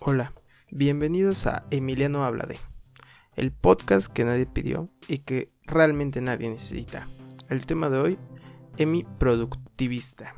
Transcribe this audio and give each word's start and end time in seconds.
Hola, 0.00 0.32
bienvenidos 0.70 1.46
a 1.46 1.66
Emiliano 1.70 2.24
Habla 2.24 2.46
de, 2.46 2.58
el 3.36 3.52
podcast 3.52 4.10
que 4.10 4.24
nadie 4.24 4.46
pidió 4.46 4.86
y 5.08 5.18
que 5.18 5.48
realmente 5.64 6.20
nadie 6.20 6.48
necesita. 6.48 7.06
El 7.48 7.66
tema 7.66 7.90
de 7.90 7.98
hoy, 7.98 8.18
Emi 8.78 9.04
Productivista. 9.18 10.34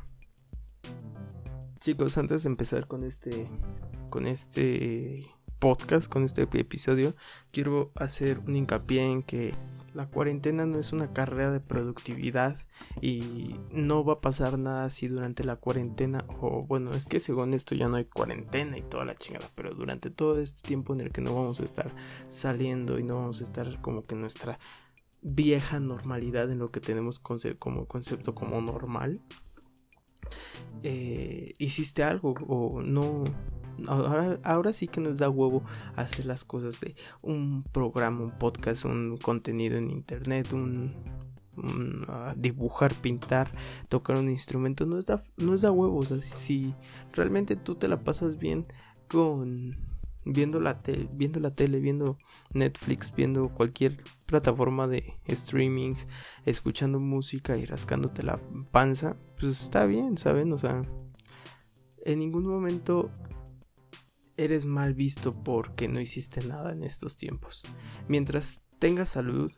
Chicos, 1.79 2.17
antes 2.17 2.43
de 2.43 2.49
empezar 2.49 2.87
con 2.87 3.03
este 3.03 3.45
con 4.09 4.25
este 4.25 5.25
podcast, 5.59 6.11
con 6.11 6.23
este 6.23 6.43
episodio, 6.43 7.13
quiero 7.51 7.91
hacer 7.95 8.39
un 8.39 8.55
hincapié 8.57 9.03
en 9.03 9.23
que 9.23 9.53
la 9.97 10.05
cuarentena 10.05 10.67
no 10.67 10.77
es 10.77 10.93
una 10.93 11.11
carrera 11.11 11.51
de 11.51 11.59
productividad 11.59 12.55
y 13.01 13.55
no 13.73 14.05
va 14.05 14.13
a 14.13 14.21
pasar 14.21 14.59
nada 14.59 14.91
si 14.91 15.07
durante 15.07 15.43
la 15.43 15.55
cuarentena 15.55 16.23
o 16.39 16.61
bueno, 16.67 16.91
es 16.91 17.07
que 17.07 17.19
según 17.19 17.55
esto 17.55 17.73
ya 17.73 17.87
no 17.87 17.95
hay 17.95 18.05
cuarentena 18.05 18.77
y 18.77 18.83
toda 18.83 19.05
la 19.05 19.15
chingada, 19.15 19.47
pero 19.55 19.73
durante 19.73 20.11
todo 20.11 20.39
este 20.39 20.61
tiempo 20.61 20.93
en 20.93 21.01
el 21.01 21.11
que 21.11 21.21
no 21.21 21.33
vamos 21.33 21.61
a 21.61 21.63
estar 21.63 21.95
saliendo 22.27 22.99
y 22.99 23.03
no 23.03 23.15
vamos 23.15 23.41
a 23.41 23.43
estar 23.43 23.81
como 23.81 24.03
que 24.03 24.13
nuestra 24.13 24.59
vieja 25.23 25.79
normalidad 25.79 26.51
en 26.51 26.59
lo 26.59 26.67
que 26.67 26.79
tenemos 26.79 27.19
como 27.57 27.87
concepto 27.87 28.35
como 28.35 28.61
normal, 28.61 29.19
eh, 30.83 31.55
hiciste 31.57 32.03
algo 32.03 32.35
o 32.47 32.83
no 32.83 33.23
Ahora, 33.87 34.73
sí 34.73 34.87
que 34.87 35.01
nos 35.01 35.17
da 35.17 35.29
huevo 35.29 35.63
hacer 35.95 36.25
las 36.25 36.43
cosas 36.43 36.79
de 36.79 36.95
un 37.21 37.63
programa, 37.63 38.21
un 38.21 38.31
podcast, 38.31 38.85
un 38.85 39.17
contenido 39.17 39.77
en 39.77 39.91
internet, 39.91 40.53
un, 40.53 40.91
ah, 42.07 42.33
dibujar, 42.35 42.93
pintar, 42.95 43.51
tocar 43.89 44.17
un 44.17 44.29
instrumento. 44.29 44.85
No 44.85 45.01
da, 45.01 45.21
nos 45.37 45.61
da 45.61 45.71
huevo. 45.71 45.97
O 45.97 46.03
sea, 46.03 46.21
si, 46.21 46.73
realmente 47.13 47.55
tú 47.55 47.75
te 47.75 47.87
la 47.87 48.03
pasas 48.03 48.37
bien 48.37 48.65
con 49.07 49.75
viendo 50.25 50.59
la, 50.59 50.79
viendo 51.13 51.39
la 51.39 51.51
tele, 51.51 51.79
viendo 51.79 52.17
Netflix, 52.53 53.13
viendo 53.15 53.49
cualquier 53.49 53.97
plataforma 54.25 54.87
de 54.87 55.13
streaming, 55.25 55.93
escuchando 56.45 56.99
música 56.99 57.57
y 57.57 57.65
rascándote 57.65 58.23
la 58.23 58.39
panza, 58.71 59.15
pues 59.39 59.61
está 59.61 59.85
bien, 59.85 60.17
¿saben? 60.17 60.51
O 60.53 60.57
sea, 60.57 60.81
en 62.05 62.19
ningún 62.19 62.45
momento 62.45 63.09
eres 64.37 64.65
mal 64.65 64.93
visto 64.93 65.31
porque 65.31 65.87
no 65.87 65.99
hiciste 65.99 66.45
nada 66.45 66.71
en 66.71 66.83
estos 66.83 67.17
tiempos. 67.17 67.63
Mientras 68.07 68.63
tengas 68.79 69.09
salud 69.09 69.51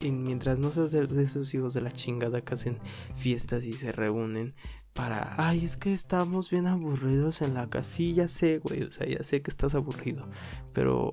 y 0.00 0.10
mientras 0.10 0.58
no 0.58 0.70
seas 0.70 0.90
de 0.90 1.22
esos 1.22 1.54
hijos 1.54 1.72
de 1.72 1.80
la 1.80 1.92
chingada 1.92 2.42
que 2.42 2.54
hacen 2.54 2.78
fiestas 3.16 3.64
y 3.64 3.72
se 3.72 3.92
reúnen 3.92 4.54
para, 4.92 5.34
ay, 5.36 5.64
es 5.64 5.76
que 5.76 5.92
estamos 5.92 6.50
bien 6.50 6.66
aburridos 6.66 7.42
en 7.42 7.52
la 7.52 7.68
casa. 7.68 7.88
Sí, 7.88 8.14
ya 8.14 8.28
sé, 8.28 8.58
güey, 8.58 8.82
o 8.82 8.90
sea, 8.90 9.06
ya 9.06 9.22
sé 9.22 9.42
que 9.42 9.50
estás 9.50 9.74
aburrido. 9.74 10.26
Pero, 10.72 11.12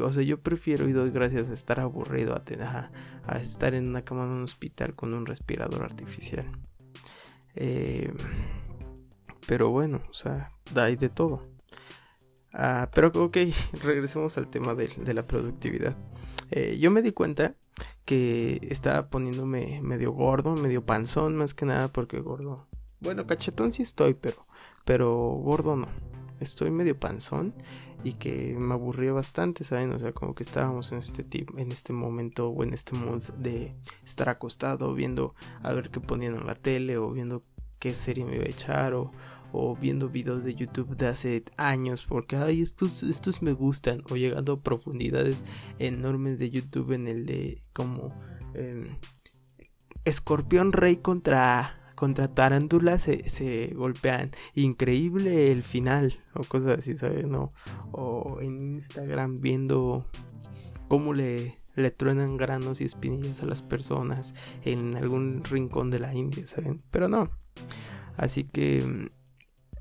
o 0.00 0.12
sea, 0.12 0.22
yo 0.22 0.40
prefiero 0.40 0.88
y 0.88 0.92
doy 0.92 1.10
gracias 1.10 1.50
a 1.50 1.54
estar 1.54 1.80
aburrido 1.80 2.34
a, 2.34 2.90
a, 3.26 3.38
estar 3.38 3.74
en 3.74 3.88
una 3.88 4.02
cama 4.02 4.22
en 4.22 4.30
un 4.30 4.44
hospital 4.44 4.94
con 4.94 5.12
un 5.12 5.26
respirador 5.26 5.82
artificial. 5.82 6.46
Eh, 7.56 8.12
pero 9.48 9.70
bueno, 9.70 10.00
o 10.08 10.14
sea, 10.14 10.48
hay 10.76 10.94
de 10.94 11.08
todo. 11.08 11.42
Ah, 12.54 12.88
pero 12.94 13.08
ok, 13.08 13.36
regresemos 13.82 14.38
al 14.38 14.48
tema 14.48 14.74
de, 14.74 15.12
la 15.12 15.26
productividad. 15.26 15.96
Eh, 16.50 16.78
yo 16.78 16.90
me 16.90 17.02
di 17.02 17.10
cuenta 17.10 17.54
que 18.04 18.60
estaba 18.70 19.02
poniéndome 19.02 19.80
medio 19.82 20.12
gordo, 20.12 20.54
medio 20.54 20.84
panzón, 20.84 21.36
más 21.36 21.52
que 21.52 21.66
nada 21.66 21.88
porque 21.88 22.20
gordo. 22.20 22.68
Bueno, 23.00 23.26
cachetón 23.26 23.72
sí 23.72 23.82
estoy, 23.82 24.14
pero, 24.14 24.36
pero 24.84 25.10
gordo 25.16 25.74
no. 25.74 25.88
Estoy 26.38 26.70
medio 26.70 26.98
panzón 26.98 27.54
y 28.04 28.12
que 28.12 28.54
me 28.56 28.74
aburría 28.74 29.12
bastante, 29.12 29.64
¿saben? 29.64 29.92
O 29.92 29.98
sea, 29.98 30.12
como 30.12 30.34
que 30.34 30.44
estábamos 30.44 30.92
en 30.92 30.98
este 30.98 31.24
en 31.56 31.72
este 31.72 31.92
momento 31.92 32.48
o 32.48 32.62
en 32.62 32.74
este 32.74 32.94
mood 32.96 33.22
de 33.38 33.74
estar 34.04 34.28
acostado 34.28 34.94
viendo 34.94 35.34
a 35.62 35.72
ver 35.72 35.90
qué 35.90 36.00
ponían 36.00 36.36
en 36.36 36.46
la 36.46 36.54
tele 36.54 36.98
o 36.98 37.10
viendo 37.10 37.42
qué 37.80 37.94
serie 37.94 38.24
me 38.24 38.36
iba 38.36 38.44
a 38.44 38.48
echar 38.48 38.94
o, 38.94 39.10
o 39.54 39.76
viendo 39.76 40.08
videos 40.08 40.42
de 40.42 40.54
YouTube 40.54 40.96
de 40.96 41.06
hace 41.06 41.44
años 41.56 42.06
porque 42.08 42.36
ay 42.36 42.60
estos, 42.60 43.04
estos 43.04 43.40
me 43.40 43.52
gustan 43.52 44.02
o 44.10 44.16
llegando 44.16 44.54
a 44.54 44.60
profundidades 44.60 45.44
enormes 45.78 46.40
de 46.40 46.50
YouTube 46.50 46.92
en 46.92 47.06
el 47.06 47.24
de 47.24 47.62
como 47.72 48.08
em, 48.54 48.86
escorpión 50.04 50.72
rey 50.72 50.96
contra 50.96 51.80
contra 51.94 52.26
tarántula 52.26 52.98
se, 52.98 53.28
se, 53.28 53.68
golpean 53.74 54.32
increíble 54.54 55.52
el 55.52 55.62
final 55.62 56.18
o 56.34 56.42
cosas 56.42 56.78
así 56.78 56.98
sabes 56.98 57.24
no 57.24 57.50
o 57.92 58.38
en 58.40 58.60
Instagram 58.60 59.40
viendo 59.40 60.04
cómo 60.88 61.12
le 61.12 61.54
le 61.76 61.90
truenan 61.90 62.36
granos 62.36 62.80
y 62.80 62.84
espinillas 62.84 63.42
a 63.42 63.46
las 63.46 63.62
personas 63.62 64.34
en 64.64 64.96
algún 64.96 65.42
rincón 65.42 65.90
de 65.90 65.98
la 65.98 66.14
India, 66.14 66.46
¿saben? 66.46 66.80
Pero 66.92 67.08
no. 67.08 67.28
Así 68.16 68.44
que 68.44 69.10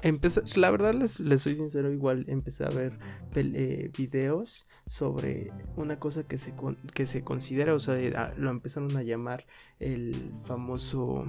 em, 0.03 0.19
la 0.57 0.71
verdad 0.71 0.93
les, 0.93 1.11
soy 1.41 1.55
sincero, 1.55 1.91
igual 1.91 2.25
empecé 2.27 2.65
a 2.65 2.69
ver 2.69 2.99
eh, 3.35 3.91
videos 3.97 4.67
sobre 4.85 5.47
una 5.75 5.99
cosa 5.99 6.23
que 6.23 6.37
se, 6.37 6.53
que 6.93 7.05
se 7.05 7.23
considera, 7.23 7.73
o 7.73 7.79
sea, 7.79 7.95
ah, 8.15 8.33
lo 8.37 8.51
empezaron 8.51 8.95
a 8.97 9.03
llamar 9.03 9.45
el 9.79 10.31
famoso... 10.43 11.25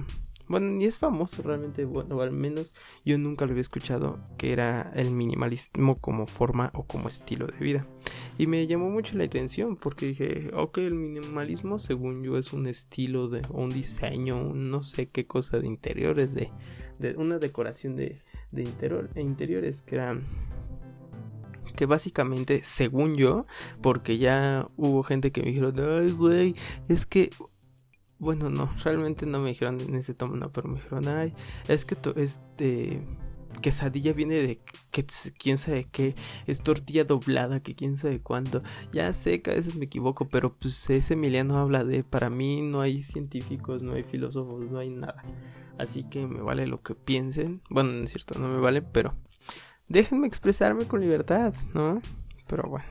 Bueno, 0.47 0.67
ni 0.67 0.85
es 0.85 0.99
famoso 0.99 1.41
realmente, 1.41 1.85
bueno, 1.85 2.21
al 2.21 2.31
menos 2.31 2.73
yo 3.03 3.17
nunca 3.17 3.45
lo 3.45 3.51
había 3.51 3.61
escuchado, 3.61 4.19
que 4.37 4.51
era 4.51 4.91
el 4.95 5.09
minimalismo 5.11 5.95
como 5.95 6.27
forma 6.27 6.71
o 6.73 6.83
como 6.83 7.07
estilo 7.07 7.47
de 7.47 7.57
vida. 7.57 7.87
Y 8.37 8.47
me 8.47 8.67
llamó 8.67 8.89
mucho 8.89 9.17
la 9.17 9.23
atención 9.23 9.75
porque 9.75 10.07
dije, 10.07 10.51
ok, 10.53 10.77
el 10.79 10.95
minimalismo 10.95 11.79
según 11.79 12.23
yo 12.23 12.37
es 12.37 12.53
un 12.53 12.67
estilo 12.67 13.27
de, 13.27 13.41
un 13.49 13.69
diseño, 13.69 14.53
no 14.53 14.83
sé 14.83 15.07
qué 15.07 15.25
cosa 15.25 15.59
de 15.59 15.67
interiores, 15.67 16.33
de, 16.33 16.51
de 16.99 17.15
una 17.15 17.39
decoración 17.39 17.95
de, 17.95 18.17
de 18.51 18.63
interior, 18.63 19.09
interiores 19.15 19.81
que 19.81 19.95
eran 19.95 20.23
que 21.75 21.85
básicamente, 21.85 22.61
según 22.63 23.15
yo, 23.15 23.45
porque 23.81 24.17
ya 24.17 24.65
hubo 24.77 25.03
gente 25.03 25.31
que 25.31 25.41
me 25.41 25.47
dijeron, 25.47 25.75
ay, 25.77 26.11
güey, 26.11 26.55
es 26.87 27.05
que, 27.05 27.29
bueno, 28.19 28.49
no, 28.49 28.69
realmente 28.83 29.25
no 29.25 29.39
me 29.39 29.49
dijeron 29.49 29.79
en 29.81 29.95
ese 29.95 30.13
tono, 30.13 30.35
no, 30.35 30.51
pero 30.51 30.69
me 30.69 30.75
dijeron, 30.75 31.07
ay, 31.07 31.33
es 31.67 31.85
que 31.85 31.95
este 32.15 33.01
quesadilla 33.61 34.13
viene 34.13 34.35
de 34.35 34.57
que, 34.91 35.05
quién 35.37 35.57
sabe 35.57 35.85
qué, 35.85 36.15
es 36.47 36.61
tortilla 36.61 37.03
doblada, 37.03 37.59
que 37.61 37.75
quién 37.75 37.97
sabe 37.97 38.21
cuánto. 38.21 38.59
Ya 38.91 39.11
sé 39.13 39.41
que 39.41 39.51
a 39.51 39.55
veces 39.55 39.75
me 39.75 39.85
equivoco, 39.85 40.29
pero 40.29 40.55
pues 40.55 40.89
ese 40.89 41.13
Emiliano 41.13 41.57
habla 41.57 41.83
de, 41.83 42.03
para 42.03 42.29
mí 42.29 42.61
no 42.61 42.81
hay 42.81 43.03
científicos, 43.03 43.83
no 43.83 43.93
hay 43.93 44.03
filósofos, 44.03 44.69
no 44.69 44.79
hay 44.79 44.89
nada. 44.89 45.23
Así 45.77 46.03
que 46.03 46.27
me 46.27 46.41
vale 46.41 46.67
lo 46.67 46.77
que 46.77 46.95
piensen. 46.95 47.61
Bueno, 47.69 47.91
no 47.91 48.03
es 48.03 48.11
cierto, 48.11 48.39
no 48.39 48.47
me 48.47 48.59
vale, 48.59 48.81
pero 48.81 49.15
déjenme 49.89 50.27
expresarme 50.27 50.85
con 50.85 51.01
libertad, 51.01 51.53
¿no? 51.73 52.01
Pero 52.47 52.69
bueno. 52.69 52.85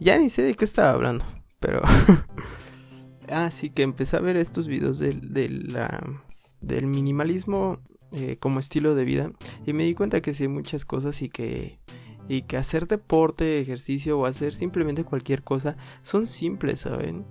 Ya 0.00 0.16
ni 0.18 0.30
sé 0.30 0.42
de 0.42 0.54
qué 0.54 0.64
estaba 0.64 0.90
hablando, 0.90 1.24
pero... 1.58 1.82
Así 3.30 3.70
que 3.70 3.82
empecé 3.82 4.16
a 4.16 4.20
ver 4.20 4.36
estos 4.36 4.66
videos 4.66 4.98
del, 4.98 5.32
del 6.60 6.86
minimalismo 6.86 7.78
eh, 8.12 8.36
como 8.40 8.58
estilo 8.58 8.94
de 8.94 9.04
vida 9.04 9.32
y 9.66 9.72
me 9.72 9.84
di 9.84 9.94
cuenta 9.94 10.20
que 10.20 10.32
sí 10.32 10.44
hay 10.44 10.48
muchas 10.48 10.84
cosas 10.84 11.20
y 11.22 11.28
que 11.28 11.78
y 12.30 12.42
que 12.42 12.58
hacer 12.58 12.86
deporte, 12.86 13.58
ejercicio 13.58 14.18
o 14.18 14.26
hacer 14.26 14.54
simplemente 14.54 15.02
cualquier 15.02 15.42
cosa 15.42 15.78
son 16.02 16.26
simples, 16.26 16.80
¿saben? 16.80 17.24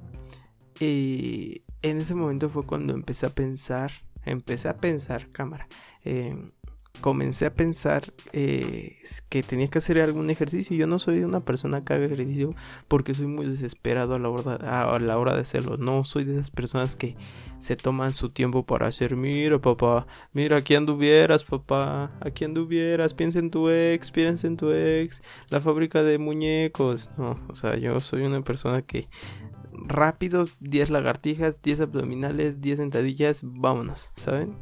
Y 0.80 1.62
en 1.84 1.98
ese 2.02 2.16
momento 2.16 2.50
fue 2.50 2.64
cuando 2.64 2.96
empecé 2.96 3.28
a 3.28 3.30
pensar 3.30 3.92
empecé 4.28 4.70
a 4.70 4.78
pensar, 4.78 5.32
cámara, 5.32 5.68
eh, 6.04 6.36
comencé 7.08 7.46
a 7.46 7.54
pensar 7.54 8.04
eh, 8.34 8.98
que 9.30 9.42
tenía 9.42 9.70
que 9.70 9.78
hacer 9.78 9.98
algún 10.02 10.30
ejercicio. 10.30 10.76
Yo 10.76 10.88
no 10.88 11.00
soy 11.00 11.24
una 11.24 11.40
persona 11.40 11.82
que 11.86 11.94
haga 11.94 12.06
ejercicio 12.06 12.50
porque 12.90 13.14
soy 13.14 13.28
muy 13.28 13.46
desesperado 13.46 14.16
a 14.16 14.20
la 14.20 14.28
hora, 14.28 14.56
a 14.56 15.00
la 15.00 15.18
hora 15.18 15.34
de 15.34 15.40
hacerlo. 15.40 15.78
No 15.78 16.04
soy 16.04 16.26
de 16.26 16.34
esas 16.34 16.52
personas 16.52 16.98
que 16.98 17.16
se 17.60 17.78
toman 17.78 18.14
su 18.14 18.28
tiempo 18.28 18.66
para 18.66 18.88
hacer, 18.88 19.16
mira 19.16 19.58
papá, 19.58 20.06
mira 20.34 20.58
aquí 20.58 20.76
anduvieras 20.76 21.46
papá, 21.46 22.10
aquí 22.20 22.44
anduvieras, 22.44 23.14
piensa 23.14 23.40
en 23.40 23.52
tu 23.52 23.70
ex, 23.70 24.12
piensa 24.12 24.46
en 24.46 24.58
tu 24.58 24.74
ex, 24.74 25.22
la 25.50 25.62
fábrica 25.62 26.04
de 26.04 26.18
muñecos. 26.18 27.12
No, 27.18 27.38
o 27.48 27.56
sea, 27.56 27.78
yo 27.78 28.02
soy 28.02 28.24
una 28.24 28.42
persona 28.42 28.82
que 28.82 29.08
rápido, 29.72 30.46
10 30.60 30.90
lagartijas, 30.90 31.62
10 31.62 31.80
abdominales, 31.80 32.60
10 32.60 32.80
sentadillas, 32.80 33.40
vámonos, 33.44 34.12
¿saben? 34.18 34.58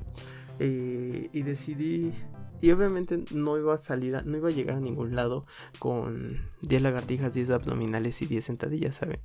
Eh, 0.59 1.29
y 1.33 1.41
decidí 1.41 2.13
y 2.61 2.71
obviamente 2.71 3.23
no 3.31 3.57
iba 3.57 3.75
a 3.75 3.77
salir, 3.77 4.25
no 4.25 4.37
iba 4.37 4.49
a 4.49 4.51
llegar 4.51 4.77
a 4.77 4.79
ningún 4.79 5.15
lado 5.15 5.43
con 5.79 6.37
10 6.61 6.81
lagartijas, 6.81 7.33
10 7.33 7.51
abdominales 7.51 8.21
y 8.21 8.25
10 8.25 8.45
sentadillas, 8.45 8.95
¿saben? 8.95 9.19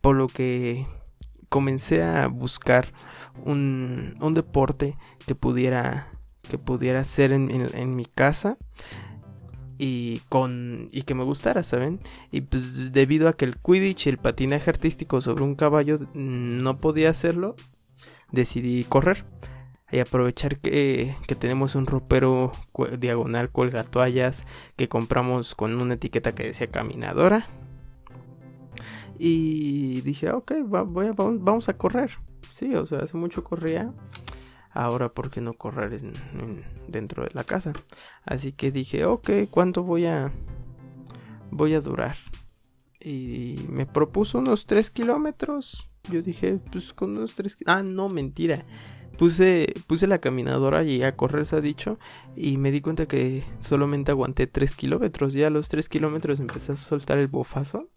por 0.00 0.16
lo 0.16 0.26
que 0.26 0.86
comencé 1.48 2.02
a 2.02 2.26
buscar 2.26 2.92
un, 3.44 4.16
un 4.20 4.34
deporte 4.34 4.98
que 5.26 5.34
pudiera 5.34 6.10
que 6.48 6.58
pudiera 6.58 7.00
hacer 7.00 7.32
en, 7.32 7.50
en, 7.50 7.96
mi 7.96 8.04
casa 8.04 8.58
y 9.78 10.18
con 10.28 10.90
y 10.92 11.02
que 11.02 11.14
me 11.14 11.24
gustara, 11.24 11.62
¿saben? 11.62 12.00
Y 12.30 12.42
pues 12.42 12.92
debido 12.92 13.28
a 13.28 13.32
que 13.32 13.46
el 13.46 13.54
Quidditch 13.56 14.06
y 14.06 14.10
el 14.10 14.18
patinaje 14.18 14.68
artístico 14.68 15.22
sobre 15.22 15.44
un 15.44 15.54
caballo 15.54 15.96
no 16.12 16.80
podía 16.80 17.08
hacerlo, 17.08 17.56
decidí 18.30 18.84
correr 18.84 19.24
y 19.94 20.00
aprovechar 20.00 20.58
que, 20.58 21.14
que 21.28 21.36
tenemos 21.36 21.76
un 21.76 21.86
ropero 21.86 22.50
diagonal 22.98 23.50
cuelga 23.50 23.84
toallas 23.84 24.44
que 24.74 24.88
compramos 24.88 25.54
con 25.54 25.80
una 25.80 25.94
etiqueta 25.94 26.34
que 26.34 26.48
decía 26.48 26.66
caminadora. 26.66 27.46
Y 29.20 30.00
dije, 30.00 30.32
ok, 30.32 30.52
vamos 30.66 31.68
a 31.68 31.78
correr. 31.78 32.10
Sí, 32.50 32.74
o 32.74 32.84
sea, 32.86 33.00
hace 33.00 33.16
mucho 33.16 33.44
corría. 33.44 33.92
Ahora, 34.72 35.08
¿por 35.08 35.30
qué 35.30 35.40
no 35.40 35.52
correr 35.52 36.00
dentro 36.88 37.22
de 37.22 37.30
la 37.32 37.44
casa? 37.44 37.72
Así 38.24 38.50
que 38.50 38.72
dije, 38.72 39.04
ok, 39.04 39.30
¿cuánto 39.48 39.84
voy 39.84 40.06
a, 40.06 40.32
voy 41.52 41.74
a 41.74 41.80
durar? 41.80 42.16
Y 43.00 43.64
me 43.68 43.86
propuso 43.86 44.38
unos 44.38 44.64
3 44.64 44.90
kilómetros. 44.90 45.86
Yo 46.10 46.22
dije, 46.22 46.58
pues 46.70 46.92
con 46.92 47.16
unos 47.16 47.34
3 47.34 47.58
Ah, 47.66 47.82
no, 47.82 48.08
mentira. 48.08 48.64
Puse, 49.18 49.72
puse 49.86 50.06
la 50.06 50.18
caminadora 50.18 50.84
y 50.84 51.02
a 51.02 51.14
correr 51.14 51.46
se 51.46 51.56
ha 51.56 51.60
dicho. 51.60 51.98
Y 52.36 52.56
me 52.58 52.70
di 52.70 52.80
cuenta 52.80 53.06
que 53.06 53.44
solamente 53.60 54.10
aguanté 54.10 54.46
3 54.46 54.74
kilómetros. 54.74 55.34
Ya 55.34 55.46
a 55.46 55.50
los 55.50 55.68
3 55.68 55.88
kilómetros 55.88 56.40
empecé 56.40 56.72
a 56.72 56.76
soltar 56.76 57.18
el 57.18 57.28
bofazo. 57.28 57.88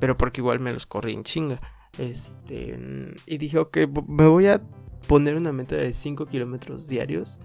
Pero 0.00 0.16
porque 0.16 0.40
igual 0.40 0.60
me 0.60 0.72
los 0.72 0.86
corrí 0.86 1.12
en 1.12 1.24
chinga. 1.24 1.60
Este. 1.98 2.78
Y 3.26 3.38
dije, 3.38 3.58
ok, 3.58 3.78
me 4.08 4.26
voy 4.26 4.46
a 4.46 4.62
poner 5.06 5.36
una 5.36 5.52
meta 5.52 5.76
de 5.76 5.94
5 5.94 6.26
kilómetros 6.26 6.88
diarios 6.88 7.40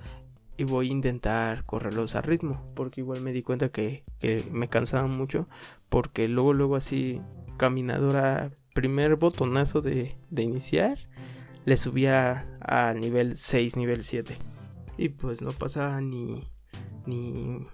y 0.57 0.66
voy 0.66 0.89
a 0.89 0.92
intentar 0.92 1.66
correrlos 1.66 2.16
a 2.16 2.21
ritmo 2.21 2.63
porque 2.75 3.01
igual 3.01 3.21
me 3.21 3.31
di 3.31 3.42
cuenta 3.42 3.69
que, 3.69 4.04
me 4.51 4.68
cansaba 4.68 5.07
mucho 5.07 5.48
porque 5.89 6.27
luego 6.27 6.54
luego 6.54 6.75
así 6.75 7.21
caminadora 7.57 8.51
primer 8.73 9.15
botonazo 9.15 9.81
de, 9.81 10.17
de 10.29 10.43
iniciar 10.43 10.97
le 11.65 11.77
subía 11.77 12.45
a 12.61 12.93
nivel 12.93 13.35
6 13.35 13.77
nivel 13.77 14.03
7 14.03 14.37
y 14.97 15.09
pues 15.09 15.41
no 15.41 15.51
pasaba 15.51 16.01
ni 16.01 16.41
ni 17.05 17.65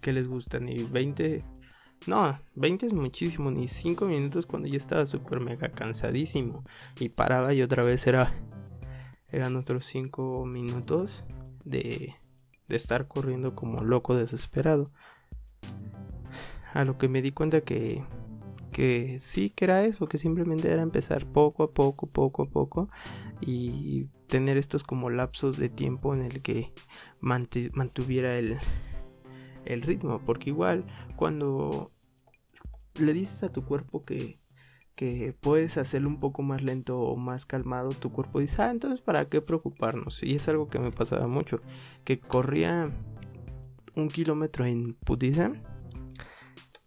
que 0.00 0.12
les 0.12 0.28
gusta 0.28 0.58
ni 0.58 0.82
20 0.82 1.44
no, 2.06 2.38
20 2.54 2.86
es 2.86 2.92
muchísimo, 2.94 3.50
ni 3.50 3.68
5 3.68 4.06
minutos 4.06 4.46
cuando 4.46 4.68
ya 4.68 4.78
estaba 4.78 5.04
súper 5.04 5.40
mega 5.40 5.68
cansadísimo. 5.68 6.64
Y 6.98 7.10
paraba 7.10 7.52
y 7.52 7.60
otra 7.60 7.82
vez 7.82 8.06
era 8.06 8.32
eran 9.32 9.56
otros 9.56 9.84
5 9.86 10.44
minutos 10.46 11.24
de, 11.64 12.14
de 12.68 12.76
estar 12.76 13.06
corriendo 13.06 13.54
como 13.54 13.84
loco 13.84 14.16
desesperado. 14.16 14.90
A 16.72 16.84
lo 16.84 16.98
que 16.98 17.08
me 17.08 17.22
di 17.22 17.32
cuenta 17.32 17.60
que, 17.60 18.02
que 18.70 19.18
sí, 19.20 19.50
que 19.50 19.64
era 19.64 19.84
eso, 19.84 20.08
que 20.08 20.18
simplemente 20.18 20.72
era 20.72 20.82
empezar 20.82 21.26
poco 21.26 21.64
a 21.64 21.66
poco, 21.68 22.06
poco 22.06 22.42
a 22.42 22.46
poco 22.46 22.88
y 23.40 24.06
tener 24.26 24.56
estos 24.56 24.84
como 24.84 25.10
lapsos 25.10 25.56
de 25.56 25.68
tiempo 25.68 26.14
en 26.14 26.22
el 26.22 26.42
que 26.42 26.72
mantuviera 27.20 28.36
el, 28.36 28.58
ritmo, 29.82 30.20
porque 30.24 30.50
igual 30.50 30.84
cuando 31.16 31.90
le 32.98 33.12
dices 33.12 33.42
a 33.42 33.52
tu 33.52 33.64
cuerpo 33.64 34.02
que 34.02 34.34
que 34.96 35.34
puedes 35.40 35.78
hacerlo 35.78 36.10
un 36.10 36.18
poco 36.18 36.42
más 36.42 36.60
lento 36.60 37.00
o 37.00 37.16
más 37.16 37.46
calmado, 37.46 37.88
tu 37.88 38.12
cuerpo 38.12 38.38
dice, 38.38 38.60
ah, 38.60 38.70
entonces 38.70 39.00
para 39.00 39.24
qué 39.24 39.40
preocuparnos. 39.40 40.22
Y 40.22 40.34
es 40.34 40.46
algo 40.46 40.68
que 40.68 40.78
me 40.78 40.90
pasaba 40.90 41.26
mucho, 41.26 41.62
que 42.04 42.20
corría 42.20 42.90
un 43.96 44.08
kilómetro 44.08 44.66
en 44.66 44.92
putiza 44.92 45.52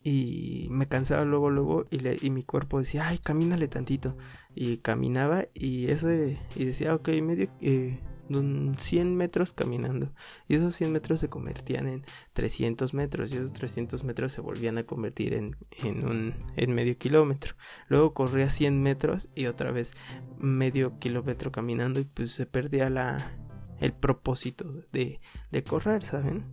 y 0.04 0.68
me 0.70 0.88
cansaba 0.88 1.26
luego, 1.26 1.50
luego 1.50 1.86
y, 1.92 2.30
mi 2.30 2.44
cuerpo 2.44 2.80
decía, 2.80 3.08
ay, 3.08 3.20
camínale 3.20 3.68
tantito. 3.68 4.16
Y 4.56 4.78
caminaba 4.78 5.46
y 5.54 5.90
eso, 5.90 6.12
y 6.12 6.66
decía, 6.66 6.96
ok, 6.96 7.10
medio... 7.22 7.50
Eh, 7.62 8.00
100 8.30 9.16
metros 9.16 9.54
caminando. 9.54 10.12
Y 10.48 10.56
esos 10.56 10.76
100 10.76 10.92
metros 10.92 11.20
se 11.20 11.30
convertían 11.30 11.88
en 11.88 12.04
300 12.34 12.94
metros. 12.94 13.34
Y 13.34 13.38
esos 13.38 13.54
300 13.54 14.04
metros 14.04 14.32
se 14.32 14.42
volvían 14.42 14.78
a 14.78 14.84
convertir 14.84 15.34
en, 15.34 15.56
en, 15.84 16.06
un, 16.06 16.34
en 16.56 16.74
medio 16.74 16.98
kilómetro. 16.98 17.56
Luego 17.90 18.12
corría 18.12 18.50
100 18.50 18.82
metros 18.82 19.30
y 19.36 19.48
otra 19.48 19.72
vez 19.72 19.94
medio 20.40 21.00
kilómetro 21.00 21.52
caminando. 21.52 22.00
Y 22.00 22.06
pues 22.06 22.32
se 22.32 22.46
perdía 22.46 22.90
la, 22.90 23.32
el 23.80 23.94
propósito 23.94 24.66
de, 24.92 25.20
de 25.52 25.64
correr, 25.64 26.06
¿saben? 26.06 26.44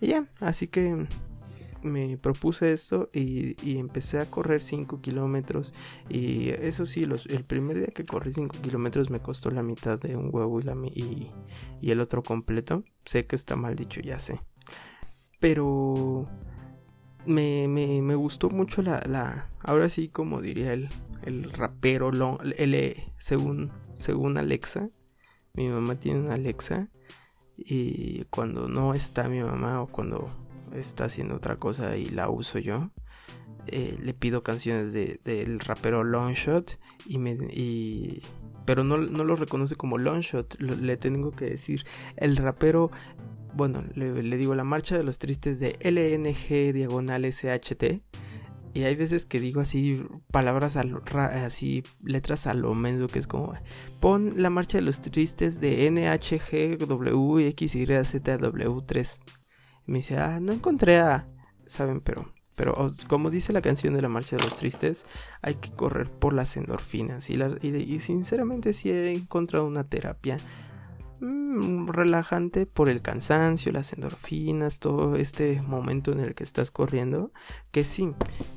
Y 0.00 0.08
ya, 0.08 0.26
así 0.40 0.68
que 0.68 1.06
me 1.82 2.16
propuse 2.16 2.72
esto 2.72 3.08
y, 3.12 3.78
empecé 3.78 4.18
a 4.18 4.26
correr 4.26 4.62
5 4.62 5.00
kilómetros. 5.00 5.74
Y 6.08 6.50
eso 6.50 6.84
sí, 6.84 7.06
los, 7.06 7.26
el 7.26 7.44
primer 7.44 7.78
día 7.78 7.88
que 7.88 8.04
corrí 8.04 8.32
5 8.32 8.58
kilómetros 8.62 9.10
me 9.10 9.20
costó 9.20 9.50
la 9.50 9.62
mitad 9.62 9.98
de 9.98 10.16
un 10.16 10.30
huevo 10.32 10.60
y, 10.60 10.62
la, 10.64 10.76
y, 10.86 11.30
y 11.80 11.90
el 11.90 12.00
otro 12.00 12.22
completo. 12.22 12.84
Sé 13.04 13.26
que 13.26 13.36
está 13.36 13.56
mal 13.56 13.76
dicho, 13.76 14.00
ya 14.00 14.18
sé. 14.18 14.40
Pero 15.38 16.26
me, 17.26 17.68
me, 17.68 18.02
me 18.02 18.14
gustó 18.14 18.50
mucho 18.50 18.82
la, 18.82 19.02
la, 19.08 19.48
Ahora 19.60 19.88
sí, 19.88 20.08
como 20.08 20.40
diría 20.40 20.72
el, 20.72 20.88
el 21.22 21.50
rapero, 21.52 22.10
L, 22.56 23.06
según, 23.18 23.70
según 23.94 24.38
Alexa. 24.38 24.88
Mi 25.54 25.68
mamá 25.68 25.96
tiene 25.96 26.20
una 26.20 26.34
Alexa. 26.34 26.88
Y 27.56 28.24
cuando 28.30 28.68
no 28.68 28.94
está 28.94 29.28
mi 29.28 29.40
mamá 29.40 29.82
o 29.82 29.86
cuando 29.86 30.30
está 30.74 31.04
haciendo 31.04 31.36
otra 31.36 31.56
cosa 31.56 31.96
y 31.96 32.06
la 32.06 32.28
uso 32.28 32.58
yo. 32.58 32.90
Eh, 33.66 33.98
le 34.02 34.14
pido 34.14 34.42
canciones 34.42 34.92
del 34.92 35.20
de, 35.22 35.58
rapero 35.58 36.02
Longshot 36.02 36.78
y 37.06 37.18
me 37.18 37.32
y 37.52 38.22
pero 38.64 38.84
no, 38.84 38.96
no, 38.96 39.24
lo 39.24 39.36
reconoce 39.36 39.76
como 39.76 39.98
Longshot, 39.98 40.60
le 40.60 40.96
tengo 40.96 41.32
que 41.32 41.46
decir 41.46 41.84
el 42.16 42.36
rapero 42.36 42.90
bueno, 43.54 43.84
le, 43.94 44.12
digo 44.36 44.54
la 44.54 44.64
marcha 44.64 44.96
de 44.96 45.04
los 45.04 45.18
tristes 45.18 45.60
de 45.60 45.76
LNG 45.80 46.72
diagonal 46.72 47.24
SHT 47.24 48.00
y 48.72 48.82
hay 48.84 48.94
veces 48.94 49.26
que 49.26 49.40
digo 49.40 49.60
así 49.60 50.04
palabras 50.30 50.76
así 50.76 51.82
letras 52.04 52.46
a 52.46 52.54
lo 52.54 52.74
menso 52.74 53.08
que 53.08 53.18
es 53.18 53.26
como 53.26 53.52
pon 54.00 54.32
la 54.36 54.50
marcha 54.50 54.78
de 54.78 54.82
los 54.82 55.00
tristes 55.00 55.60
de 55.60 55.90
NHG 55.90 56.78
w 56.78 57.52
3 58.86 59.20
me 59.90 59.98
dice, 59.98 60.18
ah, 60.18 60.40
no 60.40 60.52
encontré 60.52 60.98
a... 60.98 61.26
¿Saben? 61.66 62.00
Pero, 62.00 62.32
pero 62.56 62.90
como 63.08 63.30
dice 63.30 63.52
la 63.52 63.60
canción 63.60 63.94
de 63.94 64.02
la 64.02 64.08
Marcha 64.08 64.36
de 64.36 64.42
los 64.42 64.56
Tristes, 64.56 65.04
hay 65.42 65.54
que 65.54 65.70
correr 65.70 66.10
por 66.10 66.32
las 66.32 66.56
endorfinas. 66.56 67.28
Y, 67.30 68.00
sinceramente 68.00 68.72
sí 68.72 68.90
he 68.90 69.12
encontrado 69.12 69.66
una 69.66 69.84
terapia 69.84 70.38
mm, 71.20 71.88
relajante 71.88 72.66
por 72.66 72.88
el 72.88 73.02
cansancio, 73.02 73.72
las 73.72 73.92
endorfinas, 73.92 74.78
todo 74.78 75.16
este 75.16 75.62
momento 75.62 76.12
en 76.12 76.20
el 76.20 76.34
que 76.34 76.44
estás 76.44 76.70
corriendo. 76.70 77.30
Que 77.70 77.84
sí, 77.84 78.10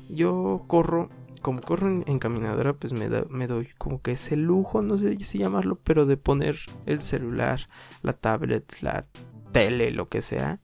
yo 0.08 0.64
corro 0.66 1.08
como 1.42 1.60
corro 1.60 1.88
en, 1.88 2.18
caminadora, 2.18 2.72
pues 2.72 2.94
me, 2.94 3.06
me, 3.28 3.46
doy 3.46 3.68
como 3.76 4.00
que 4.00 4.12
ese 4.12 4.34
lujo, 4.34 4.80
no 4.80 4.96
sé 4.96 5.22
si 5.22 5.38
llamarlo, 5.38 5.76
pero 5.84 6.06
de 6.06 6.16
poner 6.16 6.56
el 6.86 7.02
celular, 7.02 7.68
la 8.02 8.14
tablet, 8.14 8.64
la 8.80 9.04
tele, 9.54 9.92
lo 9.92 10.06
que 10.06 10.20
sea, 10.20 10.58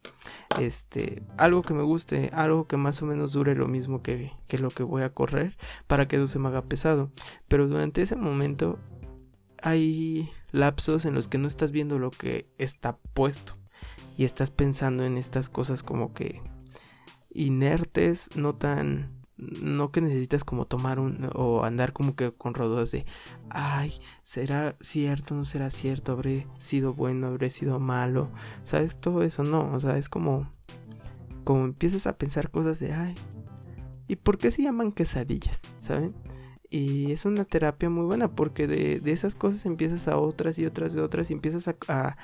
este, 0.59 1.23
algo 1.39 1.63
que 1.63 1.75
me 1.75 1.85
guste, 1.85 2.29
algo 2.35 2.67
que 2.67 2.77
más 2.77 3.01
o 3.03 3.07
menos 3.07 3.33
dure 3.33 3.55
lo 3.55 3.69
mismo 3.69 4.03
que, 4.03 4.33
que 4.49 4.59
lo 4.59 4.69
que 4.71 4.83
voy 4.83 5.03
a 5.03 5.15
correr 5.15 5.57
para 5.87 6.09
que 6.09 6.19
no 6.19 6.27
se 6.27 6.41
me 6.41 6.49
haga 6.49 6.63
pesado. 6.63 7.13
Pero 7.47 7.69
durante 7.69 8.03
ese 8.03 8.17
momento 8.17 8.81
hay 9.63 10.29
lapsos 10.51 11.05
en 11.05 11.15
los 11.15 11.29
que 11.29 11.39
no 11.39 11.47
estás 11.47 11.71
viendo 11.71 12.01
lo 12.01 12.11
que 12.11 12.47
está 12.59 12.99
puesto 13.15 13.57
y 14.19 14.25
estás 14.25 14.51
pensando 14.51 15.05
en 15.05 15.17
estas 15.17 15.51
cosas 15.51 15.85
como 15.85 16.13
que 16.13 16.43
inertes, 17.33 18.29
no 18.35 18.57
tan 18.57 19.07
no 19.61 19.91
que 19.91 20.01
necesitas 20.01 20.45
como 20.45 20.65
tomar 20.65 20.99
un 20.99 21.31
o 21.35 21.65
andar 21.65 21.93
como 21.93 22.15
que 22.15 22.33
con 22.33 22.55
rodeos 22.55 22.91
de 22.91 23.07
ay, 23.49 23.93
será 24.23 24.75
cierto, 24.81 25.35
no 25.35 25.45
será 25.45 25.71
cierto, 25.71 26.13
habré 26.13 26.47
sido 26.59 26.95
bueno, 26.95 27.29
habré 27.29 27.51
sido 27.51 27.81
malo, 27.81 28.31
sabes 28.63 28.97
todo 28.97 29.23
eso, 29.23 29.43
no, 29.43 29.73
o 29.73 29.81
sea, 29.81 29.97
es 29.97 30.09
como 30.09 30.51
como 31.45 31.65
empiezas 31.65 32.07
a 32.07 32.17
pensar 32.17 32.51
cosas 32.51 32.79
de 32.81 32.93
ay, 32.93 33.15
¿y 34.09 34.17
por 34.17 34.39
qué 34.39 34.51
se 34.51 34.63
llaman 34.63 34.93
quesadillas? 34.93 35.73
¿saben? 35.79 36.15
Y 36.73 37.11
es 37.11 37.25
una 37.25 37.45
terapia 37.45 37.91
muy 37.91 38.05
buena 38.05 38.29
porque 38.29 38.69
de, 38.69 39.01
esas 39.11 39.35
cosas 39.35 39.67
empiezas 39.67 40.07
a 40.07 40.19
otras 40.19 40.57
y 40.61 40.67
otras 40.67 40.95
y 40.95 40.99
otras 40.99 41.29
y 41.31 41.33
empiezas 41.33 41.67
a, 41.67 42.17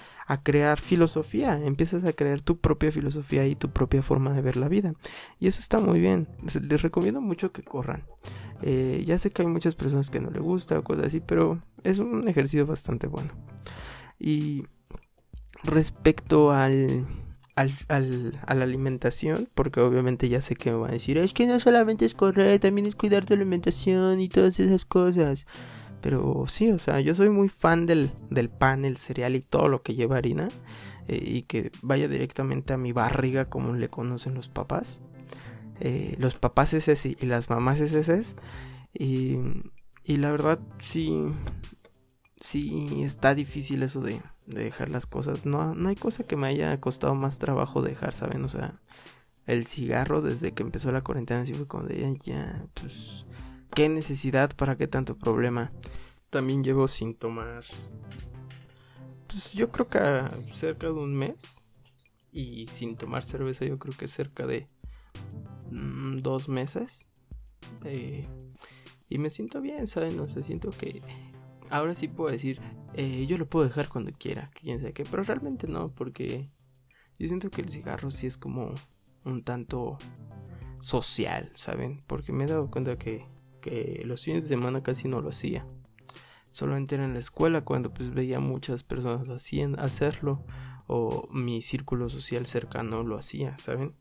crear 0.44 0.78
filosofía, 0.78 1.58
empiezas 1.64 2.04
a 2.04 2.12
crear 2.12 2.40
tu 2.40 2.56
propia 2.56 2.92
filosofía 2.92 3.44
y 3.46 3.56
tu 3.56 3.70
propia 3.70 4.02
forma 4.02 4.32
de 4.32 4.42
ver 4.42 4.56
la 4.56 4.68
vida. 4.68 4.94
Y 5.40 5.48
eso 5.48 5.58
está 5.58 5.80
muy 5.80 5.98
bien. 5.98 6.28
Les 6.62 6.82
recomiendo 6.82 7.20
mucho 7.20 7.50
que 7.50 7.62
corran. 7.62 8.04
Eh, 8.62 9.02
ya 9.04 9.18
sé 9.18 9.32
que 9.32 9.42
hay 9.42 9.48
muchas 9.48 9.74
personas 9.74 10.10
que 10.10 10.20
no 10.20 10.30
le 10.30 10.38
gusta 10.38 10.78
o 10.78 10.84
cosas 10.84 11.06
así, 11.06 11.18
pero 11.18 11.60
es 11.82 11.98
un 11.98 12.28
ejercicio 12.28 12.66
bastante 12.66 13.08
bueno. 13.08 13.32
Y 14.20 14.62
respecto 15.64 16.52
al 16.52 17.04
al, 17.56 17.72
al, 17.88 18.40
a 18.46 18.54
la 18.54 18.64
alimentación, 18.64 19.48
porque 19.54 19.80
obviamente 19.80 20.28
ya 20.28 20.40
sé 20.40 20.54
que 20.54 20.70
me 20.70 20.78
van 20.78 20.90
a 20.90 20.94
decir, 20.94 21.18
es 21.18 21.32
que 21.32 21.46
no 21.46 21.58
solamente 21.58 22.04
es 22.04 22.14
correr, 22.14 22.60
también 22.60 22.86
es 22.86 22.94
cuidar 22.94 23.24
tu 23.24 23.34
alimentación 23.34 24.20
y 24.20 24.28
todas 24.28 24.60
esas 24.60 24.84
cosas. 24.84 25.46
Pero 26.02 26.44
sí, 26.46 26.70
o 26.70 26.78
sea, 26.78 27.00
yo 27.00 27.14
soy 27.14 27.30
muy 27.30 27.48
fan 27.48 27.86
del, 27.86 28.12
del 28.30 28.50
pan, 28.50 28.84
el 28.84 28.96
cereal 28.96 29.34
y 29.34 29.40
todo 29.40 29.68
lo 29.68 29.82
que 29.82 29.94
lleva 29.94 30.18
harina. 30.18 30.48
Eh, 31.08 31.22
y 31.24 31.42
que 31.42 31.70
vaya 31.82 32.08
directamente 32.08 32.72
a 32.72 32.78
mi 32.78 32.92
barriga 32.92 33.44
como 33.44 33.74
le 33.74 33.88
conocen 33.88 34.34
los 34.34 34.48
papás. 34.48 35.00
Eh, 35.78 36.16
los 36.18 36.34
papás 36.34 36.74
ese 36.74 37.16
y, 37.20 37.26
las 37.26 37.48
mamás 37.50 37.80
ese 37.80 38.22
Y, 38.92 39.36
y 40.04 40.16
la 40.16 40.30
verdad 40.30 40.58
sí, 40.80 41.16
sí 42.40 43.02
está 43.02 43.34
difícil 43.34 43.82
eso 43.82 44.00
de, 44.00 44.20
dejar 44.46 44.90
las 44.90 45.06
cosas. 45.06 45.44
No, 45.44 45.74
no 45.74 45.88
hay 45.88 45.96
cosa 45.96 46.24
que 46.24 46.36
me 46.36 46.46
haya 46.46 46.80
costado 46.80 47.14
más 47.14 47.38
trabajo 47.38 47.82
dejar, 47.82 48.12
¿saben? 48.12 48.44
O 48.44 48.48
sea, 48.48 48.74
el 49.46 49.64
cigarro 49.64 50.22
desde 50.22 50.52
que 50.52 50.62
empezó 50.62 50.90
la 50.90 51.02
cuarentena 51.02 51.46
sí 51.46 51.54
fue 51.54 51.66
como 51.66 51.84
de 51.84 52.16
ya, 52.24 52.66
pues, 52.74 53.24
¿qué 53.74 53.88
necesidad 53.88 54.54
para 54.56 54.76
qué 54.76 54.88
tanto 54.88 55.16
problema? 55.16 55.70
También 56.30 56.64
llevo 56.64 56.88
sin 56.88 57.14
tomar, 57.14 57.64
pues 59.26 59.52
yo 59.52 59.70
creo 59.70 59.88
que 59.88 60.52
cerca 60.52 60.86
de 60.88 60.94
un 60.94 61.14
mes. 61.16 61.62
Y 62.32 62.66
sin 62.66 62.96
tomar 62.96 63.22
cerveza 63.22 63.64
yo 63.64 63.78
creo 63.78 63.96
que 63.96 64.08
cerca 64.08 64.46
de 64.46 64.66
mm, 65.70 66.18
dos 66.18 66.50
meses. 66.50 67.06
Eh, 67.84 68.26
y 69.08 69.18
me 69.18 69.30
siento 69.30 69.60
bien, 69.60 69.86
¿saben? 69.86 70.18
O 70.20 70.26
sea, 70.26 70.42
siento 70.42 70.70
que 70.70 71.00
ahora 71.70 71.94
sí 71.94 72.08
puedo 72.08 72.30
decir, 72.30 72.60
eh, 72.94 73.26
yo 73.26 73.38
lo 73.38 73.46
puedo 73.46 73.66
dejar 73.66 73.88
cuando 73.88 74.10
quiera, 74.12 74.50
que 74.54 74.62
quién 74.62 74.78
sabe 74.78 74.92
qué, 74.92 75.04
pero 75.04 75.22
realmente 75.22 75.68
no, 75.68 75.90
porque 75.94 76.46
yo 77.18 77.28
siento 77.28 77.50
que 77.50 77.62
el 77.62 77.68
cigarro 77.68 78.10
sí 78.10 78.26
es 78.26 78.36
como 78.36 78.74
un 79.24 79.42
tanto 79.42 79.98
social, 80.80 81.50
¿saben? 81.54 82.00
Porque 82.06 82.32
me 82.32 82.44
he 82.44 82.46
dado 82.46 82.70
cuenta 82.70 82.96
que, 82.96 83.26
que 83.60 84.02
los 84.04 84.22
fines 84.22 84.42
de 84.42 84.48
semana 84.48 84.82
casi 84.82 85.08
no 85.08 85.20
lo 85.20 85.30
hacía. 85.30 85.66
Solamente 86.50 86.94
era 86.94 87.04
en 87.04 87.12
la 87.12 87.18
escuela 87.20 87.62
cuando 87.62 87.92
pues 87.92 88.14
veía 88.14 88.40
muchas 88.40 88.82
personas 88.82 89.28
hacían, 89.28 89.78
hacerlo 89.78 90.44
o 90.86 91.28
mi 91.32 91.60
círculo 91.62 92.08
social 92.08 92.46
cercano 92.46 93.02
lo 93.02 93.18
hacía, 93.18 93.58
¿saben? 93.58 93.92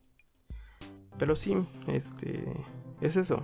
Pero 1.18 1.36
sí, 1.36 1.56
este 1.88 2.46
es 3.02 3.16
eso. 3.16 3.44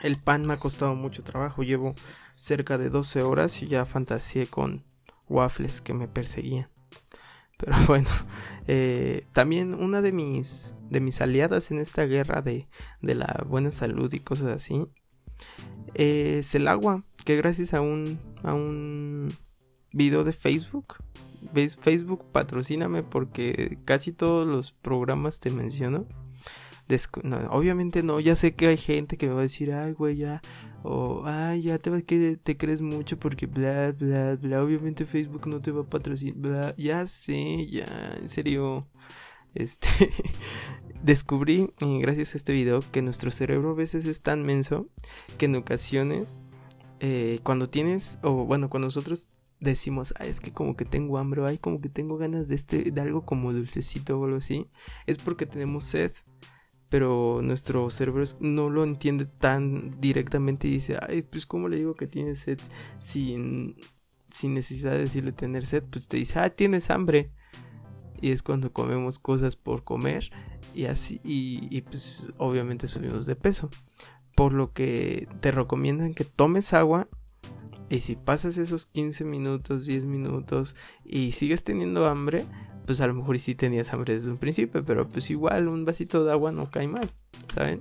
El 0.00 0.18
pan 0.18 0.46
me 0.46 0.54
ha 0.54 0.56
costado 0.56 0.94
mucho 0.94 1.22
trabajo, 1.22 1.62
llevo 1.62 1.94
cerca 2.42 2.76
de 2.76 2.90
12 2.90 3.22
horas 3.22 3.62
y 3.62 3.68
ya 3.68 3.84
fantaseé 3.84 4.46
con 4.48 4.82
waffles 5.28 5.80
que 5.80 5.94
me 5.94 6.08
perseguían. 6.08 6.68
Pero 7.56 7.76
bueno, 7.86 8.08
eh, 8.66 9.24
también 9.32 9.74
una 9.74 10.02
de 10.02 10.10
mis, 10.10 10.74
de 10.90 11.00
mis 11.00 11.20
aliadas 11.20 11.70
en 11.70 11.78
esta 11.78 12.04
guerra 12.04 12.42
de, 12.42 12.66
de 13.00 13.14
la 13.14 13.44
buena 13.48 13.70
salud 13.70 14.12
y 14.12 14.18
cosas 14.18 14.48
así 14.48 14.84
es 15.94 16.54
el 16.54 16.68
agua, 16.68 17.02
que 17.24 17.36
gracias 17.36 17.74
a 17.74 17.80
un, 17.80 18.18
a 18.42 18.54
un 18.54 19.28
video 19.92 20.24
de 20.24 20.32
Facebook, 20.32 20.96
Facebook 21.80 22.24
patrocíname 22.32 23.02
porque 23.02 23.76
casi 23.84 24.12
todos 24.12 24.48
los 24.48 24.72
programas 24.72 25.40
te 25.40 25.50
menciono. 25.50 26.06
Obviamente 27.50 28.02
no, 28.02 28.20
ya 28.20 28.34
sé 28.34 28.54
que 28.54 28.68
hay 28.68 28.76
gente 28.76 29.16
que 29.16 29.26
me 29.26 29.34
va 29.34 29.40
a 29.40 29.42
decir, 29.42 29.72
ay, 29.72 29.92
güey, 29.92 30.16
ya 30.16 30.40
o, 30.84 31.22
ay, 31.24 31.62
ya 31.62 31.78
te, 31.78 31.90
a 31.90 32.00
te 32.42 32.56
crees 32.56 32.80
mucho 32.80 33.18
porque 33.18 33.46
bla, 33.46 33.92
bla, 33.92 34.36
bla. 34.36 34.62
Obviamente 34.62 35.06
Facebook 35.06 35.46
no 35.46 35.62
te 35.62 35.70
va 35.70 35.82
a 35.82 35.86
patrocinar, 35.86 36.36
bla. 36.36 36.74
Ya 36.76 37.06
sé, 37.06 37.66
ya, 37.68 38.16
en 38.20 38.28
serio. 38.28 38.88
Este, 39.54 39.88
descubrí, 41.02 41.68
gracias 41.78 42.34
a 42.34 42.36
este 42.38 42.52
video, 42.52 42.80
que 42.90 43.02
nuestro 43.02 43.30
cerebro 43.30 43.70
a 43.70 43.74
veces 43.74 44.06
es 44.06 44.22
tan 44.22 44.44
menso 44.44 44.86
que 45.38 45.46
en 45.46 45.56
ocasiones, 45.56 46.40
eh, 47.00 47.40
cuando 47.42 47.68
tienes, 47.68 48.18
o 48.22 48.44
bueno, 48.44 48.68
cuando 48.68 48.86
nosotros 48.86 49.28
decimos, 49.60 50.14
es 50.20 50.40
que 50.40 50.52
como 50.52 50.76
que 50.76 50.84
tengo 50.84 51.18
hambre, 51.18 51.42
ay, 51.46 51.58
como 51.58 51.80
que 51.80 51.88
tengo 51.88 52.16
ganas 52.16 52.48
de 52.48 52.54
este, 52.54 52.90
de 52.90 53.00
algo 53.00 53.24
como 53.24 53.52
dulcecito 53.52 54.18
o 54.18 54.24
algo 54.24 54.38
así, 54.38 54.68
es 55.06 55.18
porque 55.18 55.46
tenemos 55.46 55.84
sed 55.84 56.12
pero 56.92 57.40
nuestro 57.42 57.88
cerebro 57.88 58.22
no 58.40 58.68
lo 58.68 58.84
entiende 58.84 59.24
tan 59.24 59.98
directamente 59.98 60.68
y 60.68 60.72
dice, 60.72 60.98
ay, 61.00 61.22
pues 61.22 61.46
cómo 61.46 61.70
le 61.70 61.78
digo 61.78 61.94
que 61.94 62.06
tiene 62.06 62.36
sed 62.36 62.58
sin, 63.00 63.76
sin 64.30 64.52
necesidad 64.52 64.92
de 64.92 64.98
decirle 64.98 65.32
tener 65.32 65.64
sed, 65.64 65.84
pues 65.90 66.06
te 66.06 66.18
dice, 66.18 66.38
ah, 66.38 66.50
tienes 66.50 66.90
hambre. 66.90 67.30
Y 68.20 68.30
es 68.30 68.42
cuando 68.42 68.74
comemos 68.74 69.18
cosas 69.18 69.56
por 69.56 69.84
comer 69.84 70.28
y 70.74 70.84
así, 70.84 71.18
y, 71.24 71.80
pues 71.80 72.28
obviamente 72.36 72.86
subimos 72.86 73.24
de 73.24 73.36
peso. 73.36 73.70
Por 74.36 74.52
lo 74.52 74.74
que 74.74 75.26
te 75.40 75.50
recomiendan 75.50 76.12
que 76.12 76.26
tomes 76.26 76.74
agua 76.74 77.08
y 77.88 78.00
si 78.00 78.16
pasas 78.16 78.58
esos 78.58 78.84
15 78.84 79.24
minutos, 79.24 79.86
10 79.86 80.04
minutos 80.04 80.76
y 81.06 81.32
sigues 81.32 81.64
teniendo 81.64 82.06
hambre, 82.06 82.44
pues 82.86 83.00
a 83.00 83.06
lo 83.06 83.14
mejor 83.14 83.38
sí 83.38 83.54
tenías 83.54 83.92
hambre 83.92 84.14
desde 84.14 84.30
un 84.30 84.38
principio, 84.38 84.84
pero 84.84 85.08
pues 85.08 85.30
igual 85.30 85.68
un 85.68 85.84
vasito 85.84 86.24
de 86.24 86.32
agua 86.32 86.52
no 86.52 86.70
cae 86.70 86.88
mal, 86.88 87.10
¿saben? 87.52 87.80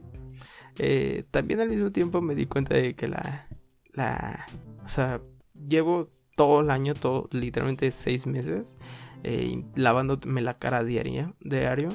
Eh, 0.77 1.24
también 1.31 1.60
al 1.60 1.70
mismo 1.70 1.91
tiempo 1.91 2.22
me 2.22 2.36
di 2.36 2.46
cuenta 2.46 2.75
de 2.75 2.93
que 2.93 3.08
la, 3.08 3.46
la, 3.93 4.46
o 4.84 4.88
sea, 4.88 5.22
llevo 5.67 6.08
todo 6.36 6.62
el 6.62 6.72
año, 6.72 6.93
todo, 6.93 7.27
literalmente 7.31 7.91
seis 7.91 8.25
meses, 8.25 8.77
eh, 9.24 9.63
lavándome 9.75 10.41
la 10.41 10.58
cara 10.58 10.84
diaria, 10.84 11.34
diario. 11.41 11.89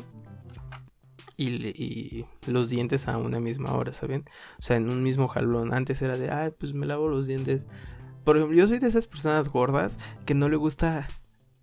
Y, 1.38 1.48
y, 1.48 2.24
los 2.46 2.70
dientes 2.70 3.08
a 3.08 3.18
una 3.18 3.40
misma 3.40 3.74
hora, 3.74 3.92
¿saben? 3.92 4.24
O 4.58 4.62
sea, 4.62 4.76
en 4.76 4.88
un 4.88 5.02
mismo 5.02 5.28
jalón. 5.28 5.74
Antes 5.74 6.00
era 6.00 6.16
de, 6.16 6.30
ay, 6.30 6.52
pues 6.58 6.72
me 6.72 6.86
lavo 6.86 7.08
los 7.08 7.26
dientes. 7.26 7.66
Por 8.24 8.38
ejemplo, 8.38 8.56
yo 8.56 8.66
soy 8.66 8.78
de 8.78 8.86
esas 8.86 9.06
personas 9.06 9.50
gordas 9.50 9.98
que 10.24 10.34
no 10.34 10.48
le 10.48 10.56
gusta 10.56 11.06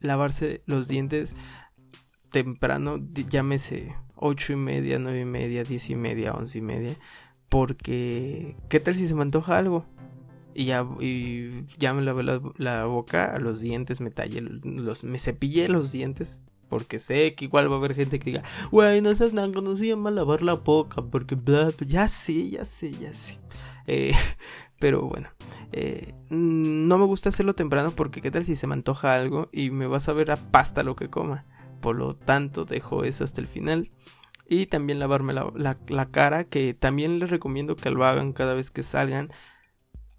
lavarse 0.04 0.62
los 0.66 0.88
dientes 0.88 1.36
temprano, 2.32 3.00
llámese 3.30 3.94
8 4.16 4.54
y 4.54 4.56
media, 4.56 5.00
9 5.00 5.20
y 5.20 5.26
media, 5.26 5.64
10 5.64 5.90
y 5.92 5.96
media, 5.96 6.34
11 6.34 6.58
y 6.58 6.62
media. 6.62 6.96
Porque, 7.50 8.56
¿qué 8.70 8.80
tal 8.80 8.96
si 8.96 9.08
se 9.08 9.16
me 9.16 9.22
antoja 9.22 9.58
algo? 9.58 9.86
Y 10.56 10.66
ya, 10.66 10.88
y 11.00 11.66
ya 11.78 11.94
me 11.94 12.02
lavé 12.02 12.24
la, 12.24 12.86
boca, 12.86 13.38
los 13.40 13.62
dientes, 13.62 14.02
me 14.02 14.12
tallé, 14.12 14.42
los, 14.42 15.04
me 15.04 15.20
los 15.68 15.92
dientes. 15.92 16.42
Porque 16.70 16.98
sé 16.98 17.36
que 17.36 17.46
igual 17.46 17.70
va 17.70 17.76
a 17.76 17.78
haber 17.78 17.94
gente 17.94 18.18
que 18.18 18.32
diga, 18.32 18.44
güey, 18.72 19.02
no 19.02 19.14
seas 19.14 19.34
nada, 19.34 19.48
no 19.48 19.76
se 19.76 19.88
llama 19.88 20.10
lavar 20.10 20.42
la 20.42 20.54
boca. 20.54 21.04
Porque, 21.04 21.36
bla, 21.36 21.72
ya 21.86 22.08
sé, 22.08 22.50
ya 22.50 22.66
sé, 22.66 22.92
ya 22.92 23.14
sé. 23.14 23.38
Eh, 23.86 24.14
pero 24.84 25.04
bueno, 25.04 25.30
eh, 25.72 26.14
mm, 26.30 26.90
no 26.90 26.98
me 26.98 27.06
gusta 27.06 27.30
hacerlo 27.30 27.54
temprano 27.56 27.92
porque 27.96 28.22
qué 28.22 28.32
tal 28.32 28.44
si 28.44 28.58
se 28.58 28.68
me 28.68 28.74
antoja 28.74 29.16
algo 29.16 29.48
y 29.54 29.70
me 29.70 29.88
vas 29.88 30.10
a 30.10 30.14
ver 30.14 30.30
a 30.30 30.36
pasta 30.36 30.84
lo 30.84 30.98
que 30.98 31.10
coma. 31.10 31.46
Por 31.80 31.96
lo 31.96 32.18
tanto, 32.18 32.66
dejo 32.66 33.06
eso 33.06 33.24
hasta 33.24 33.40
el 33.40 33.48
final. 33.48 33.90
Y 34.46 34.66
también 34.66 35.00
lavarme 35.00 35.32
la, 35.32 36.06
cara, 36.12 36.44
que 36.44 36.74
también 36.74 37.18
les 37.18 37.30
recomiendo 37.30 37.78
que 37.78 37.92
lo 37.92 38.04
hagan 38.04 38.34
cada 38.34 38.56
vez 38.56 38.72
que 38.72 38.84
salgan. 38.84 39.30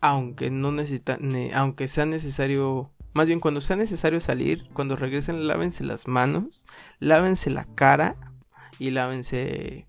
Aunque 0.00 0.50
no 0.50 0.72
necesitan, 0.72 1.30
aunque 1.52 1.86
sea 1.86 2.06
necesario, 2.06 2.90
más 3.12 3.26
bien 3.26 3.40
cuando 3.40 3.60
sea 3.60 3.76
necesario 3.76 4.18
salir, 4.18 4.70
cuando 4.72 4.96
regresen, 4.96 5.46
lávense 5.46 5.84
las 5.84 6.08
manos, 6.08 6.64
lávense 7.00 7.50
la 7.50 7.66
cara 7.66 8.16
y 8.78 8.92
lávense 8.92 9.86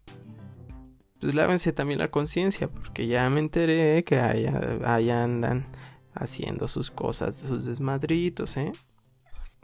pues 1.25 1.33
lávense 1.33 1.73
también 1.73 1.97
la 1.97 2.07
conciencia, 2.07 2.67
porque 2.67 3.07
ya 3.07 3.27
me 3.31 3.39
enteré 3.39 4.03
que 4.03 4.19
allá, 4.19 5.23
andan 5.23 5.65
haciendo 6.13 6.67
sus 6.67 6.91
cosas, 6.91 7.35
sus 7.35 7.65
desmadritos, 7.65 8.57
¿eh? 8.57 8.71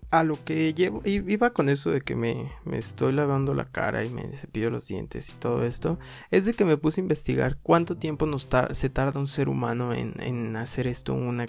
A 0.10 0.24
lo 0.24 0.44
que 0.44 0.74
llevo, 0.74 1.04
iba 1.06 1.52
con 1.52 1.70
eso 1.70 1.92
de 1.92 2.02
que 2.02 2.16
me, 2.16 2.50
estoy 2.72 3.14
lavando 3.14 3.54
la 3.54 3.66
cara 3.66 4.04
y 4.04 4.10
me 4.10 4.24
cepillo 4.36 4.72
los 4.72 4.88
dientes 4.88 5.30
y 5.30 5.36
todo 5.36 5.64
esto, 5.64 6.00
es 6.32 6.46
de 6.46 6.56
que 6.56 6.66
me 6.66 6.78
puse 6.78 7.00
a 7.00 7.04
investigar 7.04 7.60
cuánto 7.62 7.96
tiempo 7.96 8.28
se 8.40 8.90
tarda 8.90 9.20
un 9.20 9.28
ser 9.28 9.48
humano 9.48 9.94
en, 9.94 10.56
hacer 10.56 10.88
esto 10.88 11.14
un, 11.14 11.46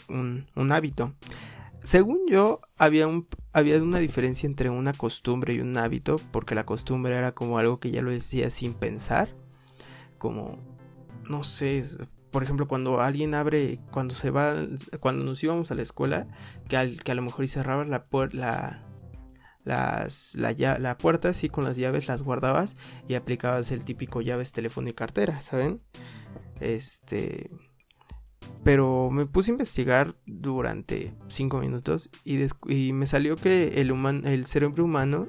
un, 0.55 0.73
hábito. 0.73 1.15
Según 1.85 2.19
yo, 2.29 2.61
había, 2.77 3.09
un, 3.09 3.27
había 3.55 3.83
una 3.83 3.99
diferencia 3.99 4.47
entre 4.47 4.69
una 4.69 4.93
costumbre 4.93 5.55
y 5.55 5.61
un 5.61 5.75
hábito, 5.79 6.21
porque 6.31 6.55
la 6.55 6.65
costumbre 6.65 7.17
era 7.17 7.33
como 7.33 7.57
algo 7.57 7.81
que 7.81 7.91
ya 7.91 8.03
lo 8.03 8.11
decía 8.11 8.51
sin 8.51 8.75
pensar, 8.75 9.35
como, 10.23 10.57
no 11.29 11.43
sé, 11.43 11.83
por 12.31 12.45
ejemplo, 12.45 12.69
cuando 12.69 13.01
alguien 13.01 13.35
abre, 13.35 13.81
cuando 13.91 14.15
se 14.15 14.31
va, 14.31 14.55
cuando 15.01 15.25
nos 15.25 15.43
íbamos 15.43 15.73
a 15.73 15.75
la 15.75 15.83
escuela, 15.83 16.29
que, 16.69 16.77
a 16.77 17.15
lo 17.17 17.23
mejor 17.23 17.45
y 17.45 17.49
cerrabas 17.49 17.89
la, 17.89 18.05
la, 18.31 18.83
las, 19.65 20.37
la, 20.37 20.79
la, 20.79 20.97
puerta 20.97 21.31
así 21.31 21.49
con 21.49 21.65
las 21.65 21.77
llaves, 21.77 22.07
las 22.07 22.23
guardabas 22.23 22.77
y 23.09 23.15
aplicabas 23.15 23.73
el 23.73 23.85
típico 23.85 24.21
llaves, 24.21 24.53
teléfono 24.53 24.89
y 24.89 24.93
cartera, 24.93 25.41
¿saben? 25.41 25.79
Este... 26.61 27.51
Pero 28.63 29.11
me 29.11 29.27
puse 29.27 29.51
a 29.51 29.55
investigar 29.55 30.15
durante 30.25 31.15
5 31.27 31.59
minutos 31.59 32.11
y, 32.25 32.39
y, 32.69 32.93
me 32.93 33.09
salió 33.09 33.35
que 33.35 33.81
el, 33.81 33.91
el 34.25 34.45
cerebro 34.47 34.85
humano 34.85 35.27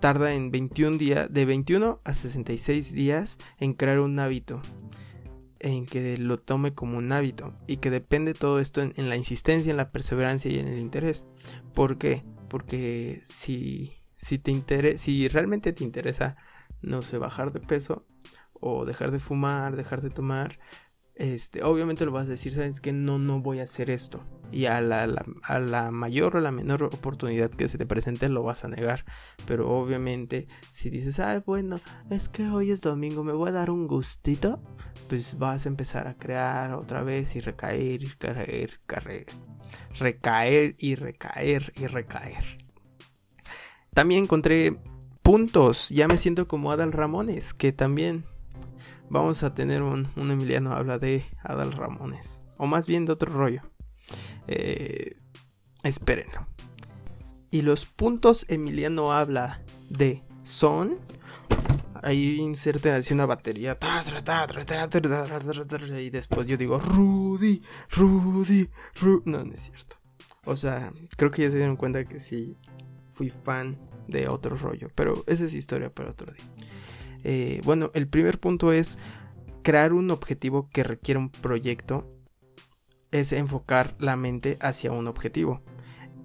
tarda 0.00 0.34
en 0.34 0.50
21 0.50 0.98
días, 0.98 1.32
de 1.32 1.44
21 1.44 1.98
a 2.04 2.14
66 2.14 2.92
días 2.92 3.38
en 3.58 3.72
crear 3.72 4.00
un 4.00 4.18
hábito, 4.18 4.60
en 5.60 5.86
que 5.86 6.18
lo 6.18 6.38
tome 6.38 6.74
como 6.74 6.98
un 6.98 7.12
hábito 7.12 7.54
y 7.66 7.78
que 7.78 7.90
depende 7.90 8.34
todo 8.34 8.60
esto 8.60 8.82
en, 8.82 9.08
la 9.08 9.16
insistencia, 9.16 9.70
en 9.70 9.76
la 9.76 9.88
perseverancia 9.88 10.50
y 10.50 10.58
en 10.58 10.68
el 10.68 10.78
interés. 10.78 11.26
¿Por 11.74 11.98
qué? 11.98 12.24
Porque 12.48 13.22
si, 13.24 13.92
si, 14.16 14.38
te 14.38 14.50
interesa, 14.50 14.98
si 14.98 15.28
realmente 15.28 15.72
te 15.72 15.84
interesa, 15.84 16.36
no 16.82 17.02
sé, 17.02 17.18
bajar 17.18 17.52
de 17.52 17.60
peso 17.60 18.04
o 18.60 18.84
dejar 18.84 19.10
de 19.10 19.18
fumar, 19.18 19.76
dejar 19.76 20.02
de 20.02 20.10
tomar, 20.10 20.56
este, 21.16 21.62
obviamente 21.64 22.04
lo 22.04 22.12
vas 22.12 22.28
a 22.28 22.32
decir, 22.32 22.52
sabes 22.52 22.80
que 22.80 22.92
no, 22.92 23.18
no 23.18 23.40
voy 23.40 23.60
a 23.60 23.64
hacer 23.64 23.90
esto. 23.90 24.22
Y 24.52 24.66
a 24.66 24.80
la, 24.80 25.24
a 25.42 25.58
la 25.58 25.90
mayor 25.90 26.36
o 26.36 26.40
la 26.40 26.52
menor 26.52 26.84
oportunidad 26.84 27.50
que 27.50 27.68
se 27.68 27.78
te 27.78 27.86
presente 27.86 28.28
lo 28.28 28.42
vas 28.42 28.64
a 28.64 28.68
negar. 28.68 29.04
Pero 29.46 29.68
obviamente 29.68 30.46
si 30.70 30.88
dices, 30.90 31.18
ay, 31.18 31.42
bueno, 31.44 31.80
es 32.10 32.28
que 32.28 32.48
hoy 32.48 32.70
es 32.70 32.80
domingo, 32.80 33.24
me 33.24 33.32
voy 33.32 33.48
a 33.50 33.52
dar 33.52 33.70
un 33.70 33.86
gustito, 33.86 34.60
pues 35.08 35.38
vas 35.38 35.66
a 35.66 35.68
empezar 35.68 36.08
a 36.08 36.14
crear 36.14 36.72
otra 36.74 37.02
vez 37.02 37.36
y 37.36 37.40
recaer 37.40 38.02
y 38.02 38.08
caer, 38.08 38.78
caer, 38.86 39.26
recaer 39.98 40.74
y 40.78 40.94
recaer 40.94 41.72
y 41.76 41.86
recaer. 41.86 42.66
También 43.92 44.24
encontré 44.24 44.76
puntos, 45.22 45.88
ya 45.88 46.06
me 46.06 46.18
siento 46.18 46.46
como 46.46 46.70
Adal 46.70 46.92
Ramones, 46.92 47.54
que 47.54 47.72
también 47.72 48.24
vamos 49.08 49.42
a 49.42 49.54
tener 49.54 49.82
un, 49.82 50.08
Emiliano 50.16 50.72
habla 50.72 50.98
de 50.98 51.24
Adal 51.42 51.72
Ramones. 51.72 52.40
O 52.58 52.66
más 52.66 52.86
bien 52.86 53.06
de 53.06 53.12
otro 53.12 53.32
rollo. 53.32 53.62
Eh, 54.48 55.16
espérenlo. 55.82 56.46
Y 57.50 57.62
los 57.62 57.86
puntos 57.86 58.46
Emiliano 58.48 59.12
habla 59.12 59.62
de 59.88 60.22
son. 60.42 60.98
Ahí 62.02 62.36
inserten 62.36 62.94
así 62.94 63.14
una 63.14 63.26
batería. 63.26 63.78
Y 65.98 66.10
después 66.10 66.46
yo 66.46 66.56
digo 66.56 66.78
Rudy, 66.78 67.62
Rudy, 67.90 68.68
Rudy. 69.00 69.22
No, 69.24 69.44
no 69.44 69.52
es 69.52 69.60
cierto. 69.60 69.96
O 70.44 70.56
sea, 70.56 70.92
creo 71.16 71.30
que 71.30 71.42
ya 71.42 71.50
se 71.50 71.56
dieron 71.56 71.76
cuenta 71.76 72.04
que 72.04 72.20
sí 72.20 72.56
fui 73.10 73.30
fan 73.30 73.78
de 74.06 74.28
otro 74.28 74.56
rollo. 74.56 74.88
Pero 74.94 75.24
esa 75.26 75.44
es 75.44 75.54
historia 75.54 75.90
para 75.90 76.10
otro 76.10 76.32
día. 76.32 76.44
Eh, 77.24 77.60
bueno, 77.64 77.90
el 77.94 78.06
primer 78.06 78.38
punto 78.38 78.72
es 78.72 78.98
crear 79.62 79.92
un 79.92 80.12
objetivo 80.12 80.68
que 80.70 80.84
requiere 80.84 81.18
un 81.18 81.30
proyecto. 81.30 82.08
Es 83.16 83.32
enfocar 83.32 83.94
la 83.98 84.16
mente 84.16 84.58
hacia 84.60 84.92
un 84.92 85.06
objetivo. 85.06 85.62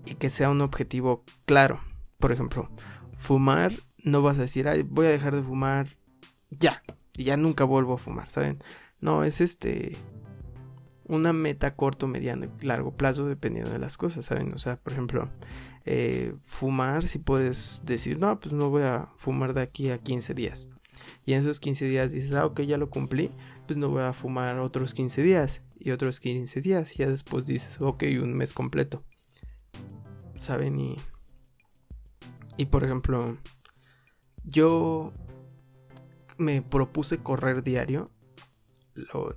Y 0.06 0.16
que 0.16 0.30
sea 0.30 0.50
un 0.50 0.62
objetivo 0.62 1.24
claro. 1.46 1.80
Por 2.18 2.32
ejemplo, 2.32 2.70
fumar, 3.18 3.74
no 4.04 4.22
vas 4.22 4.38
a 4.38 4.42
decir, 4.42 4.68
voy 4.90 5.06
a 5.06 5.10
dejar 5.10 5.36
de 5.36 5.44
fumar 5.44 5.88
ya. 6.50 6.82
Y 7.18 7.26
ya 7.26 7.38
nunca 7.38 7.64
vuelvo 7.64 7.94
a 7.96 7.98
fumar, 7.98 8.30
¿saben? 8.30 8.60
No, 9.00 9.24
es 9.24 9.42
este 9.42 9.98
una 11.06 11.34
meta 11.34 11.76
corto, 11.76 12.08
mediano 12.08 12.46
y 12.46 12.66
largo 12.66 12.96
plazo 12.96 13.28
dependiendo 13.28 13.72
de 13.72 13.80
las 13.80 13.98
cosas, 13.98 14.26
¿saben? 14.26 14.54
O 14.54 14.58
sea, 14.58 14.78
por 14.78 14.94
ejemplo, 14.94 15.30
eh, 15.86 16.34
fumar, 16.44 17.06
si 17.06 17.20
puedes 17.20 17.82
decir, 17.86 18.18
no, 18.18 18.40
pues 18.40 18.54
no 18.54 18.70
voy 18.70 18.84
a 18.84 19.08
fumar 19.18 19.54
de 19.54 19.62
aquí 19.62 19.90
a 19.90 19.98
15 19.98 20.34
días 20.34 20.70
y 21.26 21.34
en 21.34 21.40
esos 21.40 21.60
15 21.60 21.86
días 21.86 22.12
dices, 22.12 22.34
ah, 22.34 22.46
ok, 22.46 22.62
ya 22.62 22.78
lo 22.78 22.90
cumplí, 22.90 23.32
pues 23.68 23.78
no 23.78 23.90
voy 23.90 24.04
a 24.04 24.14
fumar 24.14 24.60
otros 24.60 24.94
15 24.94 25.22
días 25.24 25.64
y 25.84 25.92
otros 25.92 26.20
15 26.20 26.62
días. 26.62 26.94
Y 26.94 27.00
ya 27.00 27.10
después 27.10 27.46
dices, 27.48 27.82
ok, 27.82 28.04
un 28.22 28.34
mes 28.34 28.54
completo. 28.54 29.04
¿Saben? 30.38 30.80
Y, 30.80 30.96
y 32.58 32.66
por 32.68 32.84
ejemplo, 32.84 33.38
yo 34.44 35.14
me 36.38 36.62
propuse 36.62 37.18
correr 37.18 37.64
diario. 37.64 38.10
Lo, 38.94 39.36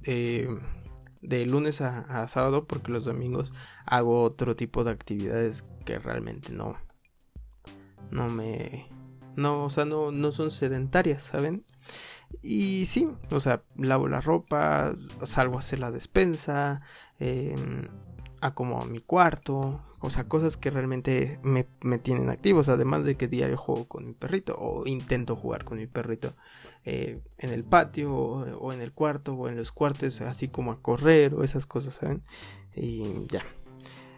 de 1.25 1.47
lunes 1.47 1.81
a, 1.81 2.01
a, 2.01 2.29
sábado 2.29 2.67
porque 2.67 2.93
los 2.93 3.07
domingos 3.07 3.55
hago 3.87 4.23
otro 4.23 4.57
tipo 4.57 4.85
de 4.85 4.91
actividades 4.91 5.63
que 5.87 5.99
realmente 5.99 6.53
no 6.53 6.77
no 8.11 8.29
me 8.29 8.87
no 9.35 9.65
o 9.65 9.71
sea 9.71 9.87
no, 9.87 10.13
no 10.13 10.33
son 10.33 10.51
sedentarias 10.51 11.23
saben 11.23 11.65
y 12.43 12.87
sí, 12.87 13.07
o 13.31 13.41
sea, 13.41 13.63
lavo 13.77 14.09
la 14.09 14.21
ropa, 14.21 14.93
salgo 15.23 15.57
a 15.57 15.59
hacer 15.61 15.79
la 15.79 15.91
despensa, 15.91 16.81
eh, 17.19 17.55
acomodo 18.41 18.85
mi 18.87 19.01
cuarto, 19.01 19.83
o 20.01 20.11
sea, 20.11 20.25
cosas 20.25 20.57
que 20.57 20.71
realmente 20.71 21.41
me, 21.43 21.67
me, 21.81 21.99
tienen 21.99 22.29
activos, 22.29 22.69
además 22.69 23.05
de 23.05 23.15
que 23.15 23.27
diario 23.27 23.57
juego 23.57 23.89
con 23.89 24.05
mi 24.05 24.13
perrito 24.13 24.57
o 24.59 24.87
intento 24.87 25.37
jugar 25.37 25.65
con 25.65 25.79
mi 25.79 25.87
perrito 25.87 26.33
eh, 26.85 27.19
en 27.39 27.51
el 27.51 27.65
patio 27.65 28.15
o, 28.15 28.73
en 28.73 28.83
el 28.83 28.93
cuarto 28.93 29.33
o 29.33 29.49
en 29.49 29.57
los 29.57 29.73
cuartos, 29.73 30.21
así 30.21 30.49
como 30.49 30.73
a 30.73 30.83
correr 30.83 31.33
o 31.33 31.43
esas 31.43 31.65
cosas, 31.65 31.95
¿saben? 31.95 32.23
Y 32.77 33.27
ya. 33.29 33.43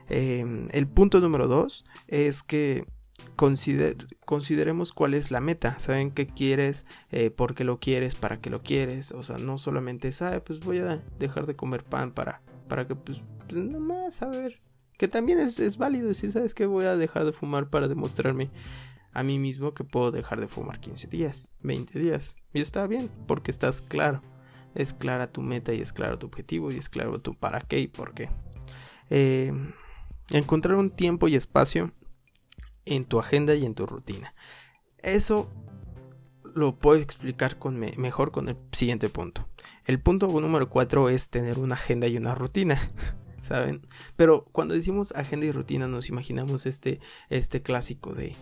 Eh, 0.09 0.69
el 0.73 0.89
punto 0.89 1.21
número 1.21 1.47
dos 1.47 1.85
es 2.09 2.43
que 2.43 2.85
consideremos 3.35 4.93
cuál 4.93 5.15
es 5.15 5.31
la 5.31 5.41
meta, 5.41 5.79
saben 5.79 6.11
qué 6.11 6.27
quieres, 6.27 6.87
eh, 7.11 7.31
por 7.31 7.55
qué 7.55 7.65
lo 7.65 7.79
quieres, 7.79 8.15
para 8.15 8.41
qué 8.41 8.51
lo 8.51 8.61
quieres, 8.61 9.13
o 9.13 9.23
sea, 9.23 9.39
no 9.39 9.59
solamente 9.59 10.09
es, 10.09 10.23
pues 10.45 10.61
voy 10.61 10.79
a 10.79 11.03
dejar 11.19 11.47
de 11.47 11.57
comer 11.57 11.85
pan 11.85 12.13
para, 12.13 12.41
para 12.69 12.87
que, 12.87 12.95
pues, 12.95 13.23
pues 13.49 13.65
nomás, 13.65 14.23
a 14.23 14.29
ver, 14.29 14.55
que 14.97 15.09
también 15.09 15.39
es, 15.39 15.61
es 15.61 15.77
válido 15.77 16.09
decir, 16.09 16.33
sabes 16.33 16.55
que 16.55 16.67
voy 16.67 16.85
a 16.85 16.97
dejar 16.97 17.25
de 17.25 17.33
fumar 17.33 17.69
para 17.69 17.89
demostrarme 17.89 18.49
a 19.13 19.23
mí 19.23 19.39
mismo 19.39 19.73
que 19.73 19.85
puedo 19.85 20.11
dejar 20.11 20.41
de 20.41 20.49
fumar 20.49 20.81
15 20.81 21.09
días, 21.09 21.49
20 21.63 21.99
días, 21.99 22.37
y 22.53 22.61
está 22.61 22.87
bien, 22.87 23.11
porque 23.27 23.51
estás 23.51 23.83
claro, 23.83 24.23
es 24.75 24.93
clara 24.93 25.33
tu 25.33 25.43
meta 25.43 25.73
y 25.73 25.81
es 25.81 25.93
claro 25.93 26.19
tu 26.19 26.27
objetivo 26.27 26.71
y 26.71 26.77
es 26.77 26.89
claro 26.89 27.19
tu 27.19 27.35
para 27.35 27.61
qué 27.61 27.81
y 27.81 27.89
por 27.89 28.15
qué. 28.15 28.29
Eh, 29.09 29.53
encontrar 30.31 30.77
un 30.77 30.91
tiempo 30.91 31.29
y 31.29 31.37
espacio 31.37 31.93
en 32.87 33.05
tu 33.05 33.19
agenda 33.19 33.55
y 33.55 33.67
en 33.67 33.75
tu 33.75 33.87
rutina. 33.87 34.33
Eso 35.03 35.51
lo 36.55 36.79
puedo 36.79 37.01
explicar 37.01 37.59
con 37.59 37.79
mejor 37.79 38.33
con 38.33 38.49
el 38.49 38.57
siguiente 38.73 39.09
punto. 39.09 39.47
El 39.85 40.01
punto 40.01 40.27
número 40.27 40.71
4 40.71 41.11
es 41.11 41.29
tener 41.29 41.59
una 41.59 41.75
agenda 41.75 42.07
y 42.07 42.17
una 42.17 42.35
rutina. 42.35 42.81
¿Saben? 43.43 43.83
Pero 44.17 44.45
cuando 44.51 44.75
decimos 44.75 45.13
agenda 45.13 45.47
y 45.47 45.53
rutina 45.53 45.87
nos 45.87 46.09
imaginamos 46.09 46.67
este, 46.67 46.99
este 47.29 47.63
clásico 47.63 48.13
de, 48.13 48.35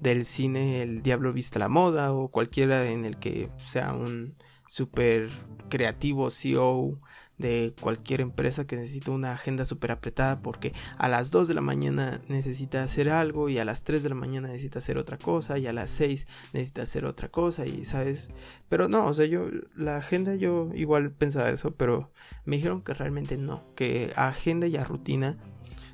del 0.00 0.24
cine 0.24 0.82
El 0.82 1.02
Diablo 1.02 1.32
Vista 1.32 1.60
la 1.60 1.68
Moda 1.68 2.12
o 2.12 2.28
cualquiera 2.28 2.90
en 2.90 3.04
el 3.04 3.18
que 3.18 3.50
sea 3.58 3.92
un 3.92 4.34
super 4.66 5.28
creativo 5.68 6.30
CEO 6.30 6.98
de 7.38 7.74
cualquier 7.80 8.20
empresa 8.20 8.66
que 8.66 8.76
necesita 8.76 9.10
una 9.10 9.32
agenda 9.32 9.64
súper 9.64 9.92
apretada 9.92 10.38
porque 10.38 10.72
a 10.98 11.08
las 11.08 11.30
2 11.30 11.48
de 11.48 11.54
la 11.54 11.60
mañana 11.60 12.20
necesita 12.28 12.82
hacer 12.82 13.10
algo 13.10 13.48
y 13.48 13.58
a 13.58 13.64
las 13.64 13.84
3 13.84 14.02
de 14.02 14.08
la 14.10 14.14
mañana 14.14 14.48
necesita 14.48 14.78
hacer 14.78 14.98
otra 14.98 15.18
cosa 15.18 15.58
y 15.58 15.66
a 15.66 15.72
las 15.72 15.90
6 15.90 16.26
necesita 16.52 16.82
hacer 16.82 17.04
otra 17.04 17.28
cosa 17.28 17.66
y 17.66 17.84
sabes, 17.84 18.30
pero 18.68 18.88
no, 18.88 19.06
o 19.06 19.14
sea, 19.14 19.26
yo 19.26 19.48
la 19.74 19.96
agenda 19.96 20.34
yo 20.34 20.70
igual 20.74 21.10
pensaba 21.10 21.50
eso, 21.50 21.72
pero 21.72 22.10
me 22.44 22.56
dijeron 22.56 22.80
que 22.80 22.94
realmente 22.94 23.36
no, 23.36 23.64
que 23.74 24.12
agenda 24.16 24.66
y 24.66 24.76
rutina 24.76 25.36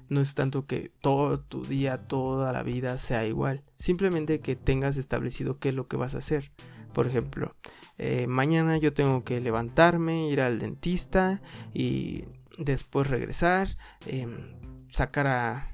no 0.09 0.20
es 0.20 0.35
tanto 0.35 0.66
que 0.66 0.90
todo 1.01 1.38
tu 1.38 1.64
día, 1.64 1.98
toda 1.98 2.53
la 2.53 2.62
vida 2.62 2.96
sea 2.98 3.27
igual, 3.27 3.62
simplemente 3.77 4.40
que 4.40 4.57
tengas 4.57 4.96
establecido 4.96 5.59
qué 5.59 5.70
es 5.70 5.74
lo 5.74 5.87
que 5.87 5.96
vas 5.96 6.14
a 6.14 6.18
hacer. 6.18 6.51
Por 6.92 7.07
ejemplo, 7.07 7.53
eh, 7.98 8.27
mañana 8.29 8.79
yo 8.79 8.92
tengo 8.92 9.24
que 9.24 9.40
levantarme, 9.40 10.29
ir 10.29 10.40
al 10.40 10.59
dentista 10.59 11.42
y 11.74 12.24
después 12.59 13.09
regresar, 13.09 13.68
em, 14.07 14.57
sacar 14.90 15.27
a, 15.27 15.68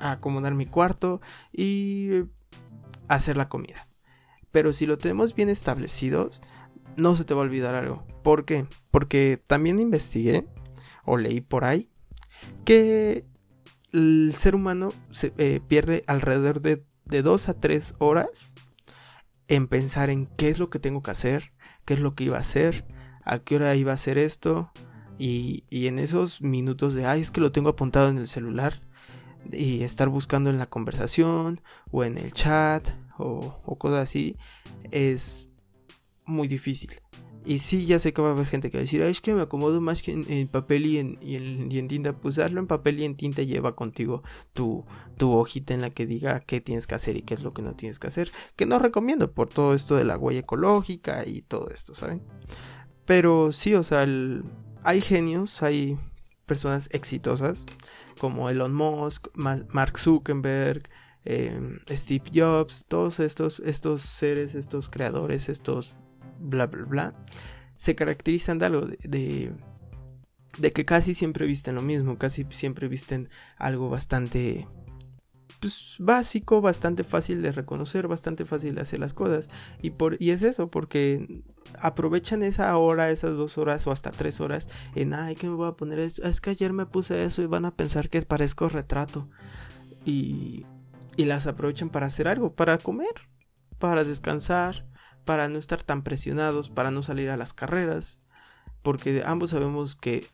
acomodar 0.00 0.54
mi 0.54 0.66
cuarto 0.66 1.20
y 1.52 2.20
hacer 3.08 3.36
la 3.36 3.48
comida. 3.48 3.86
Pero 4.50 4.72
si 4.72 4.86
lo 4.86 4.98
tenemos 4.98 5.34
bien 5.34 5.48
establecidos, 5.48 6.42
no 6.96 7.16
se 7.16 7.24
te 7.24 7.34
va 7.34 7.40
a 7.40 7.44
olvidar 7.44 7.74
algo. 7.74 8.04
¿Por 8.22 8.44
qué? 8.44 8.66
Porque 8.90 9.40
también 9.46 9.78
investigué 9.78 10.48
o 11.04 11.16
leí 11.16 11.40
por 11.40 11.64
ahí 11.64 11.90
que 12.64 13.26
el 13.92 14.32
ser 14.36 14.54
humano 14.54 14.92
se 15.10 15.32
eh, 15.38 15.60
pierde 15.66 16.02
alrededor 16.06 16.60
de, 16.60 16.84
de 17.04 17.22
2 17.22 17.48
a 17.48 17.54
3 17.54 17.94
horas 17.98 18.54
en 19.48 19.66
pensar 19.66 20.10
en 20.10 20.26
qué 20.26 20.48
es 20.48 20.58
lo 20.58 20.70
que 20.70 20.78
tengo 20.78 21.02
que 21.02 21.10
hacer, 21.10 21.50
qué 21.84 21.94
es 21.94 22.00
lo 22.00 22.12
que 22.12 22.24
iba 22.24 22.36
a 22.36 22.40
hacer, 22.40 22.84
a 23.24 23.38
qué 23.38 23.56
hora 23.56 23.74
iba 23.74 23.92
a 23.92 23.94
hacer 23.94 24.18
esto. 24.18 24.70
Y, 25.18 25.64
y 25.70 25.86
en 25.86 25.98
esos 25.98 26.42
minutos 26.42 26.94
de, 26.94 27.06
ay, 27.06 27.20
es 27.20 27.30
que 27.30 27.40
lo 27.40 27.52
tengo 27.52 27.70
apuntado 27.70 28.08
en 28.08 28.18
el 28.18 28.28
celular. 28.28 28.74
Y 29.52 29.82
estar 29.82 30.08
buscando 30.08 30.48
en 30.48 30.58
la 30.58 30.66
conversación 30.66 31.60
o 31.90 32.02
en 32.02 32.16
el 32.16 32.32
chat 32.32 32.88
o, 33.18 33.60
o 33.66 33.78
cosas 33.78 34.00
así 34.00 34.36
es 34.90 35.50
muy 36.24 36.48
difícil. 36.48 36.90
Y 37.46 37.58
sí, 37.58 37.84
ya 37.84 37.98
sé 37.98 38.14
que 38.14 38.22
va 38.22 38.28
a 38.28 38.32
haber 38.32 38.46
gente 38.46 38.70
que 38.70 38.78
va 38.78 38.80
a 38.80 38.84
decir, 38.84 39.02
es 39.02 39.20
que 39.20 39.34
me 39.34 39.42
acomodo 39.42 39.78
más 39.80 40.02
que 40.02 40.12
en, 40.12 40.48
papel 40.48 40.86
y 40.86 40.98
en, 40.98 41.18
y, 41.20 41.82
tinta. 41.82 42.14
Pues 42.14 42.38
hazlo 42.38 42.58
en 42.58 42.66
papel 42.66 43.00
y 43.00 43.04
en 43.04 43.16
tinta 43.16 43.42
lleva 43.42 43.76
contigo 43.76 44.22
tu, 44.54 44.84
tu 45.18 45.30
hojita 45.32 45.74
en 45.74 45.82
la 45.82 45.90
que 45.90 46.06
diga 46.06 46.40
qué 46.40 46.62
tienes 46.62 46.86
que 46.86 46.94
hacer 46.94 47.16
y 47.16 47.22
qué 47.22 47.34
es 47.34 47.42
lo 47.42 47.52
que 47.52 47.60
no 47.60 47.74
tienes 47.74 47.98
que 47.98 48.06
hacer. 48.06 48.30
Que 48.56 48.64
no 48.64 48.78
recomiendo 48.78 49.30
por 49.32 49.50
todo 49.50 49.74
esto 49.74 49.96
de 49.96 50.04
la 50.04 50.16
huella 50.16 50.40
ecológica 50.40 51.26
y 51.26 51.42
todo 51.42 51.68
esto, 51.68 51.94
¿saben? 51.94 52.22
Pero 53.04 53.52
sí, 53.52 53.74
o 53.74 53.82
sea, 53.82 54.06
hay 54.82 55.00
genios, 55.02 55.62
hay 55.62 55.98
personas 56.46 56.88
exitosas 56.92 57.66
como 58.18 58.48
Elon 58.48 58.72
Musk, 58.72 59.28
Mark 59.34 59.98
Zuckerberg, 59.98 60.88
em, 61.26 61.80
Steve 61.90 62.24
Jobs, 62.32 62.86
todos 62.88 63.20
estos, 63.20 63.60
estos 63.60 64.00
seres, 64.00 64.54
estos 64.54 64.88
creadores, 64.88 65.50
estos 65.50 65.94
bla, 66.44 66.66
bla, 66.66 66.84
bla, 66.84 67.14
se 67.76 67.94
caracterizan 67.94 68.58
de 68.58 68.66
algo, 68.66 68.86
de, 68.86 69.52
de, 70.58 70.72
que 70.72 70.84
casi 70.84 71.14
siempre 71.14 71.46
visten 71.46 71.74
lo 71.74 71.82
mismo, 71.82 72.18
casi 72.18 72.46
siempre 72.50 72.88
visten 72.88 73.28
algo 73.56 73.88
bastante 73.88 74.68
pues, 75.60 75.96
básico, 75.98 76.60
bastante 76.60 77.04
fácil 77.04 77.40
de 77.42 77.50
reconocer, 77.50 78.06
bastante 78.06 78.44
fácil 78.44 78.74
de 78.74 78.82
hacer 78.82 79.00
las 79.00 79.14
cosas. 79.14 79.48
Y, 79.80 79.90
por, 79.90 80.16
y 80.20 80.30
es 80.30 80.42
eso, 80.42 80.70
porque 80.70 81.42
aprovechan 81.78 82.42
esa 82.42 82.76
hora, 82.76 83.10
esas 83.10 83.36
dos 83.36 83.56
horas 83.58 83.86
o 83.86 83.90
hasta 83.90 84.10
tres 84.10 84.40
horas 84.40 84.68
en, 84.94 85.14
ay, 85.14 85.34
que 85.34 85.48
me 85.48 85.54
voy 85.54 85.68
a 85.68 85.72
poner? 85.72 85.98
Es 85.98 86.40
que 86.40 86.50
ayer 86.50 86.72
me 86.72 86.86
puse 86.86 87.24
eso 87.24 87.42
y 87.42 87.46
van 87.46 87.64
a 87.64 87.74
pensar 87.74 88.10
que 88.10 88.20
parezco 88.22 88.68
retrato. 88.68 89.28
Y, 90.04 90.66
y 91.16 91.24
las 91.24 91.46
aprovechan 91.46 91.88
para 91.88 92.06
hacer 92.06 92.28
algo, 92.28 92.54
para 92.54 92.76
comer, 92.76 93.14
para 93.78 94.04
descansar, 94.04 94.84
para 95.24 95.48
no 95.48 95.58
estar 95.58 95.82
tan 95.82 96.02
presionados, 96.02 96.68
para 96.70 96.90
no 96.90 97.02
salir 97.02 97.30
a 97.30 97.36
las 97.36 97.52
carreras, 97.52 98.20
porque 98.82 99.22
ambos 99.24 99.50
sabemos 99.50 99.96
que 99.96 100.26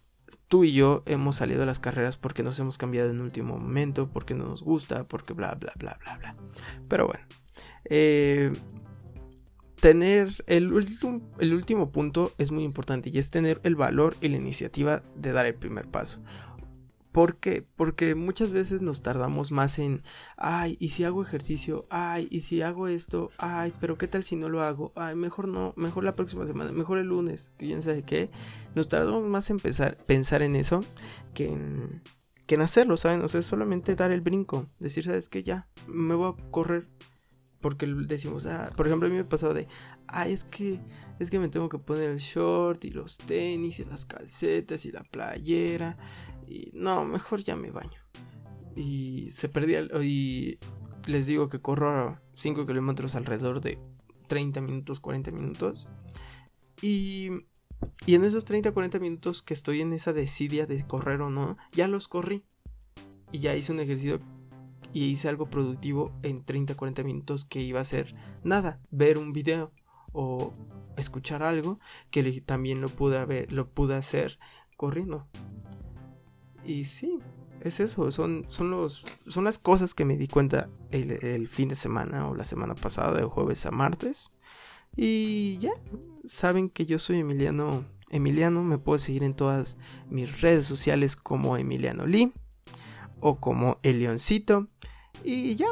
tú 0.48 0.64
y 0.64 0.72
yo 0.72 1.02
hemos 1.06 1.36
salido 1.36 1.62
a 1.62 1.66
las 1.66 1.80
carreras 1.80 2.16
porque 2.16 2.42
nos 2.42 2.58
hemos 2.58 2.76
cambiado 2.76 3.10
en 3.10 3.20
último 3.20 3.58
momento, 3.58 4.08
porque 4.08 4.34
no 4.34 4.46
nos 4.46 4.62
gusta, 4.62 5.04
porque 5.04 5.32
bla, 5.32 5.54
bla, 5.54 5.72
bla, 5.78 5.98
bla, 6.04 6.16
bla. 6.18 6.34
Pero 6.88 7.06
bueno, 7.06 7.24
eh, 7.84 8.52
tener 9.80 10.28
el, 10.46 10.72
el 11.38 11.54
último 11.54 11.90
punto 11.90 12.32
es 12.38 12.50
muy 12.50 12.64
importante 12.64 13.10
y 13.10 13.18
es 13.18 13.30
tener 13.30 13.60
el 13.62 13.76
valor 13.76 14.14
y 14.20 14.28
la 14.28 14.36
iniciativa 14.36 15.02
de 15.14 15.32
dar 15.32 15.46
el 15.46 15.54
primer 15.54 15.88
paso. 15.88 16.20
¿Por 17.12 17.36
qué? 17.36 17.64
Porque 17.76 18.14
muchas 18.14 18.52
veces 18.52 18.82
nos 18.82 19.02
tardamos 19.02 19.50
más 19.50 19.78
en, 19.78 20.00
ay, 20.36 20.76
¿y 20.78 20.90
si 20.90 21.04
hago 21.04 21.22
ejercicio? 21.22 21.84
Ay, 21.90 22.28
¿y 22.30 22.42
si 22.42 22.62
hago 22.62 22.86
esto? 22.86 23.30
Ay, 23.38 23.72
pero 23.80 23.98
¿qué 23.98 24.06
tal 24.06 24.22
si 24.22 24.36
no 24.36 24.48
lo 24.48 24.62
hago? 24.62 24.92
Ay, 24.94 25.16
mejor 25.16 25.48
no, 25.48 25.72
mejor 25.76 26.04
la 26.04 26.14
próxima 26.14 26.46
semana, 26.46 26.70
mejor 26.70 26.98
el 26.98 27.08
lunes, 27.08 27.50
quién 27.58 27.82
sabe 27.82 28.02
qué. 28.02 28.30
Nos 28.76 28.88
tardamos 28.88 29.28
más 29.28 29.50
en 29.50 29.58
pensar, 29.58 29.96
pensar 30.06 30.42
en 30.42 30.54
eso 30.54 30.84
que 31.34 31.48
en, 31.52 32.00
que 32.46 32.54
en 32.54 32.62
hacerlo, 32.62 32.96
¿saben? 32.96 33.22
O 33.22 33.28
sea, 33.28 33.42
solamente 33.42 33.96
dar 33.96 34.12
el 34.12 34.20
brinco, 34.20 34.66
decir, 34.78 35.04
¿sabes 35.04 35.28
qué? 35.28 35.42
Ya, 35.42 35.66
me 35.88 36.14
voy 36.14 36.32
a 36.32 36.50
correr. 36.50 36.84
Porque 37.60 37.86
decimos, 37.86 38.46
ah, 38.46 38.70
por 38.76 38.86
ejemplo, 38.86 39.06
a 39.06 39.10
mí 39.10 39.16
me 39.16 39.24
pasado 39.24 39.52
de, 39.52 39.68
ay, 40.06 40.32
es 40.32 40.44
que, 40.44 40.80
es 41.18 41.30
que 41.30 41.38
me 41.38 41.48
tengo 41.48 41.68
que 41.68 41.78
poner 41.78 42.10
el 42.10 42.18
short 42.18 42.84
y 42.84 42.90
los 42.90 43.18
tenis 43.18 43.80
y 43.80 43.84
las 43.84 44.06
calcetas 44.06 44.86
y 44.86 44.92
la 44.92 45.02
playera 45.02 45.96
y 46.50 46.70
no, 46.74 47.04
mejor 47.04 47.42
ya 47.42 47.54
me 47.54 47.70
baño. 47.70 48.00
Y 48.74 49.30
se 49.30 49.48
perdía. 49.48 49.82
Y 50.02 50.58
les 51.06 51.26
digo 51.26 51.48
que 51.48 51.60
corro 51.60 52.20
5 52.34 52.66
kilómetros 52.66 53.14
alrededor 53.14 53.60
de 53.60 53.78
30 54.26 54.60
minutos, 54.60 55.00
40 55.00 55.30
minutos. 55.30 55.86
Y, 56.82 57.30
y 58.06 58.14
en 58.14 58.24
esos 58.24 58.44
30, 58.44 58.72
40 58.72 58.98
minutos 58.98 59.42
que 59.42 59.54
estoy 59.54 59.80
en 59.80 59.92
esa 59.92 60.12
decidia 60.12 60.66
de 60.66 60.84
correr 60.86 61.20
o 61.20 61.30
no, 61.30 61.56
ya 61.72 61.86
los 61.86 62.08
corrí. 62.08 62.44
Y 63.32 63.38
ya 63.38 63.54
hice 63.54 63.72
un 63.72 63.80
ejercicio 63.80 64.20
y 64.92 65.04
hice 65.04 65.28
algo 65.28 65.48
productivo 65.48 66.12
en 66.22 66.44
30, 66.44 66.74
40 66.74 67.02
minutos 67.04 67.44
que 67.44 67.60
iba 67.60 67.80
a 67.80 67.84
ser 67.84 68.14
nada, 68.42 68.80
ver 68.90 69.18
un 69.18 69.32
video 69.32 69.72
o 70.12 70.52
escuchar 70.96 71.42
algo 71.42 71.78
que 72.10 72.40
también 72.40 72.80
lo 72.80 72.88
pude, 72.88 73.94
hacer 73.94 74.38
corriendo. 74.76 75.26
Y 76.64 76.84
sí, 76.84 77.18
es 77.60 77.80
eso, 77.80 78.10
son, 78.10 78.44
son, 78.48 78.70
los, 78.70 79.04
son 79.26 79.44
las 79.44 79.58
cosas 79.58 79.94
que 79.94 80.04
me 80.04 80.16
di 80.16 80.26
cuenta 80.26 80.68
el, 80.90 81.48
fin 81.48 81.68
de 81.68 81.76
semana 81.76 82.28
o 82.28 82.34
la 82.34 82.44
semana 82.44 82.74
pasada, 82.74 83.16
de 83.16 83.24
jueves 83.24 83.66
a 83.66 83.70
martes. 83.70 84.30
Y 84.96 85.58
ya, 85.58 85.72
saben 86.26 86.68
que 86.68 86.86
yo 86.86 86.98
soy 86.98 87.20
Emiliano. 87.20 87.84
Emiliano, 88.12 88.64
me 88.64 88.76
puedo 88.76 88.98
seguir 88.98 89.22
en 89.22 89.34
todas 89.34 89.78
mis 90.08 90.40
redes 90.40 90.66
sociales 90.66 91.14
como 91.14 91.56
Emiliano 91.56 92.06
Lee 92.06 92.32
o 93.20 93.40
como 93.40 93.78
El 93.82 94.00
Leoncito. 94.00 94.66
Y 95.24 95.56
ya, 95.56 95.68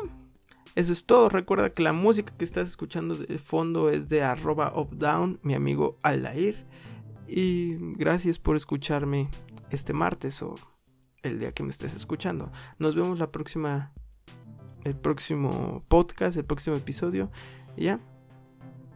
eso 0.74 0.92
es 0.92 1.06
todo. 1.06 1.28
Recuerda 1.28 1.72
que 1.72 1.82
la 1.82 1.92
música 1.92 2.32
que 2.34 2.44
estás 2.44 2.68
escuchando 2.68 3.14
de 3.14 3.38
fondo 3.38 3.90
es 3.90 4.08
de 4.08 4.22
arroba 4.22 4.72
updown, 4.76 5.40
mi 5.42 5.54
amigo 5.54 5.98
Aldair. 6.02 6.66
Y 7.26 7.76
gracias 7.96 8.38
por 8.38 8.56
escucharme 8.56 9.28
este 9.70 9.92
martes 9.92 10.42
o 10.42 10.54
el 11.22 11.38
día 11.38 11.52
que 11.52 11.62
me 11.62 11.70
estés 11.70 11.94
escuchando. 11.94 12.50
Nos 12.78 12.94
vemos 12.94 13.18
la 13.18 13.26
próxima, 13.26 13.92
el 14.84 14.96
próximo 14.96 15.82
podcast, 15.88 16.36
el 16.36 16.44
próximo 16.44 16.76
episodio. 16.76 17.30
Y 17.76 17.84
ya, 17.84 18.00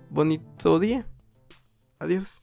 bonito 0.09 0.79
día. 0.79 1.05
Adiós. 1.99 2.41